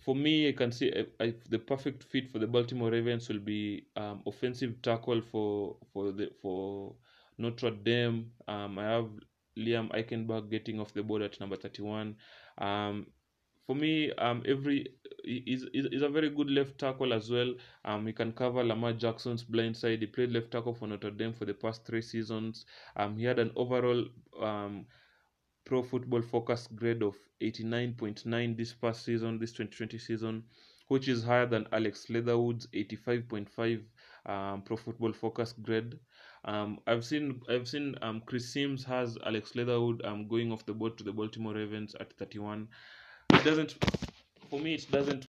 [0.03, 3.39] for me, I can see I, I, the perfect fit for the Baltimore Ravens will
[3.39, 6.95] be um, offensive tackle for for the for
[7.37, 8.31] Notre Dame.
[8.47, 9.09] Um, I have
[9.57, 12.15] Liam Eichenberg getting off the board at number thirty-one.
[12.57, 13.07] Um,
[13.65, 14.87] for me, um, every
[15.25, 17.53] is is a very good left tackle as well.
[17.85, 20.01] Um, he can cover Lamar Jackson's blind side.
[20.01, 22.65] He played left tackle for Notre Dame for the past three seasons.
[22.95, 24.05] Um, he had an overall
[24.41, 24.85] um
[25.65, 30.43] Pro Football Focus grade of 89.9 this past season, this 2020 season,
[30.89, 33.81] which is higher than Alex Leatherwood's 85.5
[34.25, 35.97] um, Pro Football Focus grade.
[36.45, 40.73] Um, I've seen I've seen um, Chris Sims has Alex Leatherwood um, going off the
[40.73, 42.67] board to the Baltimore Ravens at 31.
[43.33, 43.75] It doesn't
[44.49, 45.25] for me it doesn't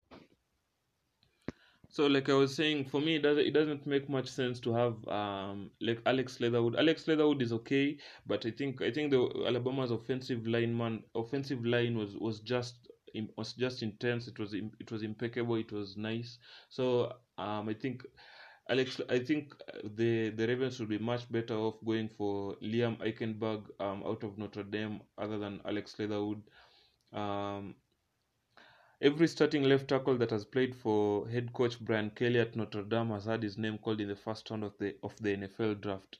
[1.92, 4.74] so like I was saying, for me it doesn't it doesn't make much sense to
[4.74, 6.76] have um like Alex Leatherwood.
[6.76, 7.98] Alex Leatherwood is okay,
[8.28, 13.30] but I think I think the Alabama's offensive lineman offensive line was was just im-
[13.38, 14.28] was just intense.
[14.28, 15.56] It was it was impeccable.
[15.56, 16.38] It was nice.
[16.70, 18.04] So um I think
[18.70, 23.64] Alex I think the the Ravens would be much better off going for Liam Eichenberg
[23.80, 26.44] um out of Notre Dame other than Alex Leatherwood.
[27.14, 27.76] Um
[29.02, 33.10] Every starting left tackle that has played for head coach Brian Kelly at Notre Dame
[33.10, 36.18] has had his name called in the first round of the of the NFL draft.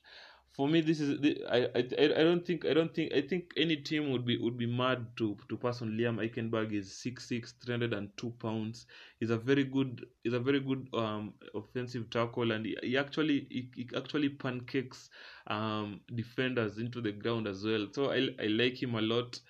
[0.52, 1.18] For me, this is
[1.48, 4.58] I, I I don't think I don't think I think any team would be would
[4.58, 6.72] be mad to to pass on Liam Eichenberg.
[6.72, 8.86] is 6'6", 302 pounds.
[9.20, 13.46] He's a very good he's a very good um offensive tackle, and he, he actually
[13.50, 15.08] he, he actually pancakes
[15.46, 17.86] um defenders into the ground as well.
[17.92, 19.40] So I I like him a lot.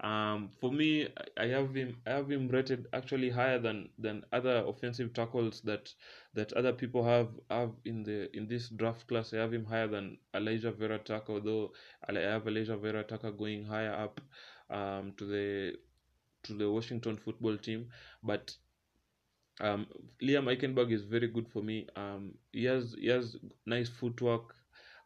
[0.00, 1.96] Um, for me, I have him.
[2.06, 5.92] I have him rated actually higher than than other offensive tackles that
[6.32, 9.34] that other people have have in the in this draft class.
[9.34, 11.72] I have him higher than Alijah Vera-Tucker, although
[12.08, 14.20] I have Alijah Vera-Tucker going higher up
[14.70, 15.76] um, to the
[16.44, 17.88] to the Washington football team.
[18.22, 18.56] But
[19.60, 19.86] um,
[20.22, 21.86] Liam Eichenberg is very good for me.
[21.96, 23.36] Um, he has he has
[23.66, 24.54] nice footwork.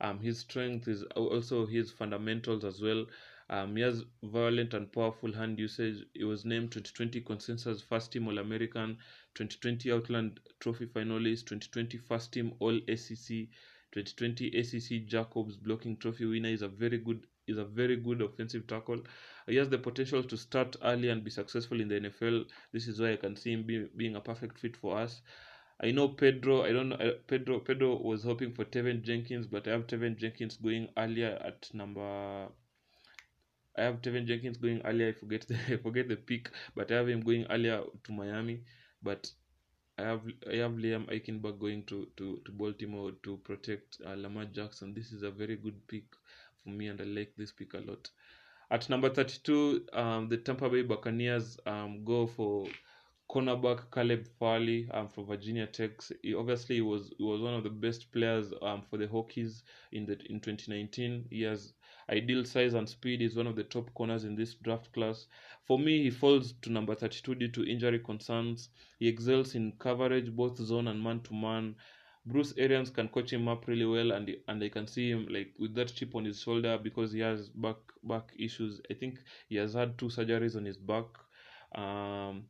[0.00, 3.06] Um, his strength is also his fundamentals as well.
[3.50, 6.04] Um, he has violent and powerful hand usage.
[6.14, 8.98] He was named 2020 consensus first team All American,
[9.34, 13.48] 2020 Outland Trophy finalist, 2020 first team All SEC,
[13.92, 16.48] 2020 ACC Jacobs blocking trophy winner.
[16.48, 19.02] Is a very good is a very good offensive tackle.
[19.46, 22.46] He has the potential to start early and be successful in the NFL.
[22.72, 25.20] This is why I can see him be, being a perfect fit for us.
[25.82, 26.62] I know Pedro.
[26.62, 26.96] I don't know.
[26.96, 27.60] uh, Pedro.
[27.60, 32.48] Pedro was hoping for Teven Jenkins, but I have Teven Jenkins going earlier at number.
[33.76, 35.08] I have Tevin Jenkins going earlier.
[35.08, 38.62] I forget the I forget the pick, but I have him going earlier to Miami.
[39.02, 39.30] But
[39.98, 44.46] I have I have Liam Eichenberg going to to to Baltimore to protect uh, Lamar
[44.46, 44.94] Jackson.
[44.94, 46.04] This is a very good pick
[46.62, 48.10] for me, and I like this pick a lot.
[48.70, 52.66] At number 32, um, the Tampa Bay Buccaneers um, go for
[53.30, 55.92] cornerback Caleb Farley um, from Virginia Tech.
[56.22, 59.62] He, obviously, he was he was one of the best players um, for the Hokies
[59.92, 61.26] in the in 2019.
[61.30, 61.72] He has
[62.10, 63.22] ideal size and speed.
[63.22, 65.26] is one of the top corners in this draft class.
[65.64, 68.68] For me, he falls to number 32 due to injury concerns.
[68.98, 71.76] He excels in coverage, both zone and man to man.
[72.26, 75.54] Bruce Arians can coach him up really well, and and I can see him like
[75.58, 78.80] with that chip on his shoulder because he has back back issues.
[78.90, 81.06] I think he has had two surgeries on his back.
[81.74, 82.44] Um,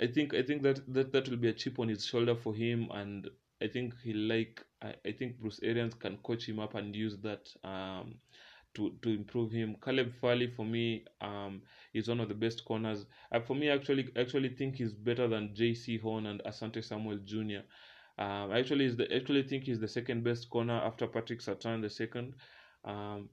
[0.00, 2.54] I think I think that, that that will be a chip on his shoulder for
[2.54, 3.28] him, and
[3.64, 7.16] I think he like I, I think Bruce Arians can coach him up and use
[7.22, 8.16] that um,
[8.74, 9.76] to to improve him.
[9.82, 11.62] Caleb Farley for me um,
[11.94, 13.06] is one of the best corners.
[13.32, 17.62] Uh, for me, actually actually think he's better than Jaycee Horn and Asante Samuel Jr.
[18.18, 21.90] Um, actually, is the actually think he's the second best corner after Patrick Surtain the
[21.90, 22.34] second.
[22.84, 23.30] Um,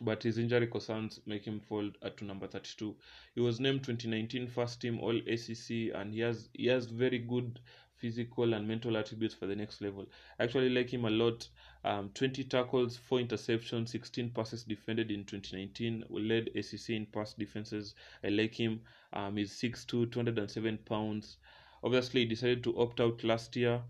[0.00, 2.96] but his injury concerns make him fall at to number 32.
[3.34, 7.60] He was named 2019 first team All ACC, and he has he has very good
[8.02, 10.04] physical and mental attributes for the next level.
[10.40, 11.48] I actually like him a lot.
[11.84, 16.04] Um, 20 tackles, 4 interceptions, 16 passes defended in 2019.
[16.10, 17.94] We led ACC in pass defenses.
[18.24, 18.80] I like him.
[19.12, 21.36] Um, he's 6'2", 207 pounds.
[21.84, 23.80] Obviously, he decided to opt out last year.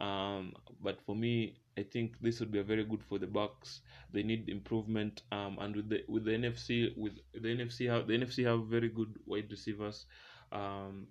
[0.00, 3.80] Um, but for me, I think this would be a very good for the Bucs.
[4.12, 5.22] They need improvement.
[5.30, 8.88] Um, and with the with the NFC with the NFC have the NFC have very
[8.88, 10.06] good wide receivers.
[10.50, 11.08] Um,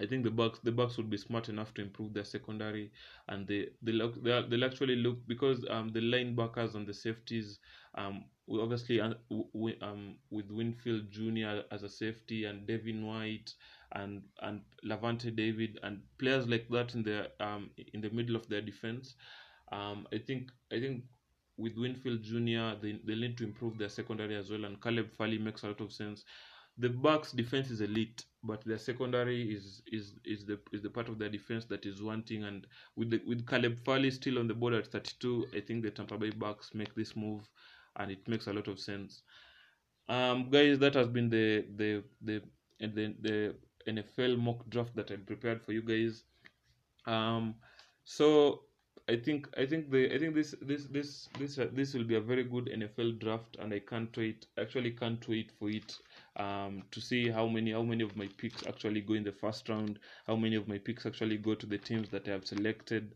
[0.00, 2.92] I think the Bucs the Bucs would be smart enough to improve their secondary,
[3.28, 7.58] and they they look they they'll actually look because um the linebackers and the safeties
[7.94, 9.14] um we obviously uh,
[9.52, 11.64] we, um with Winfield Jr.
[11.70, 13.54] as a safety and Devin White
[13.92, 18.48] and and Lavonte David and players like that in the um in the middle of
[18.48, 19.14] their defense.
[19.72, 21.04] Um, I think I think
[21.56, 22.76] with Winfield Jr.
[22.80, 25.80] they they need to improve their secondary as well, and Caleb Farley makes a lot
[25.80, 26.24] of sense.
[26.78, 31.08] The Bucs defense is elite, but their secondary is is is the is the part
[31.08, 32.44] of their defense that is wanting.
[32.44, 32.66] And
[32.96, 36.16] with the, with Caleb Farley still on the board at 32, I think the Tampa
[36.16, 37.48] Bay Bucs make this move,
[37.96, 39.22] and it makes a lot of sense.
[40.08, 42.42] Um, guys, that has been the the the
[42.80, 43.54] the the
[43.88, 46.24] NFL mock draft that I prepared for you guys.
[47.06, 47.54] Um,
[48.04, 48.62] so
[49.08, 52.16] I think I think the I think this this this this uh, this will be
[52.16, 54.46] a very good NFL draft, and I can't wait.
[54.58, 55.98] Actually, can't wait for it.
[56.38, 59.68] Um, to see how many how many of my picks actually go in the first
[59.68, 63.14] round, how many of my picks actually go to the teams that I have selected.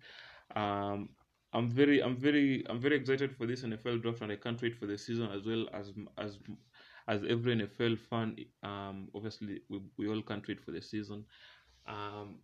[0.57, 1.09] Um,
[1.53, 4.77] I'm very I'm very I'm very excited for this NFL draft, and I can't wait
[4.77, 6.39] for the season as well as as
[7.09, 8.37] as every NFL fan.
[8.63, 11.25] Um, obviously we we all can't wait for the season.
[11.87, 12.39] Um,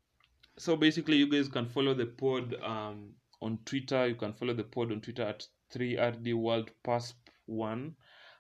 [0.58, 4.06] so basically, you guys can follow the pod um on Twitter.
[4.08, 7.16] You can follow the pod on Twitter at 3RD World Pasp
[7.46, 7.94] One.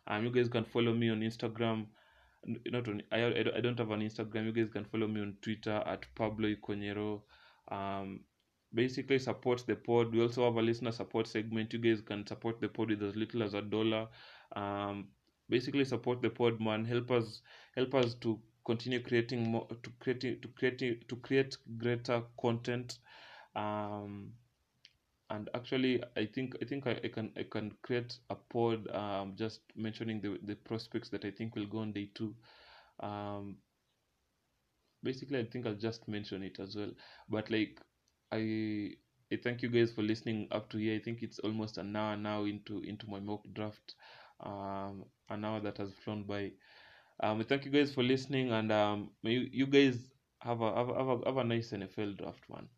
[0.06, 1.86] Um, you guys can follow me on Instagram.
[2.66, 4.46] Not on I, I don't- have an Instagram.
[4.46, 7.22] You guys can follow me on Twitter at Pablo Iconyero.
[7.70, 8.20] Um,
[8.74, 10.12] basically support the pod.
[10.12, 11.72] We also have a listener support segment.
[11.72, 14.08] You guys can support the pod with as little as a dollar.
[14.56, 15.08] Um,
[15.48, 16.84] basically support the pod, man.
[16.84, 17.42] Help us
[17.74, 22.98] help us to continue creating more to create to creating to create greater content.
[23.56, 24.32] Um,
[25.30, 29.34] and actually i think i think I, I can i can create a pod um
[29.36, 32.34] just mentioning the the prospects that i think will go on day two.
[33.00, 33.58] Um
[35.02, 36.90] basically i think i'll just mention it as well.
[37.28, 37.80] But like
[38.32, 38.90] i
[39.32, 40.96] i thank you guys for listening up to here.
[40.96, 43.94] I think it's almost an hour now into into my mock draft
[44.40, 46.52] um an hour that has flown by.
[47.22, 49.98] Um thank you guys for listening and um you, you guys
[50.40, 52.68] have a have a, have a have a nice nfl draft man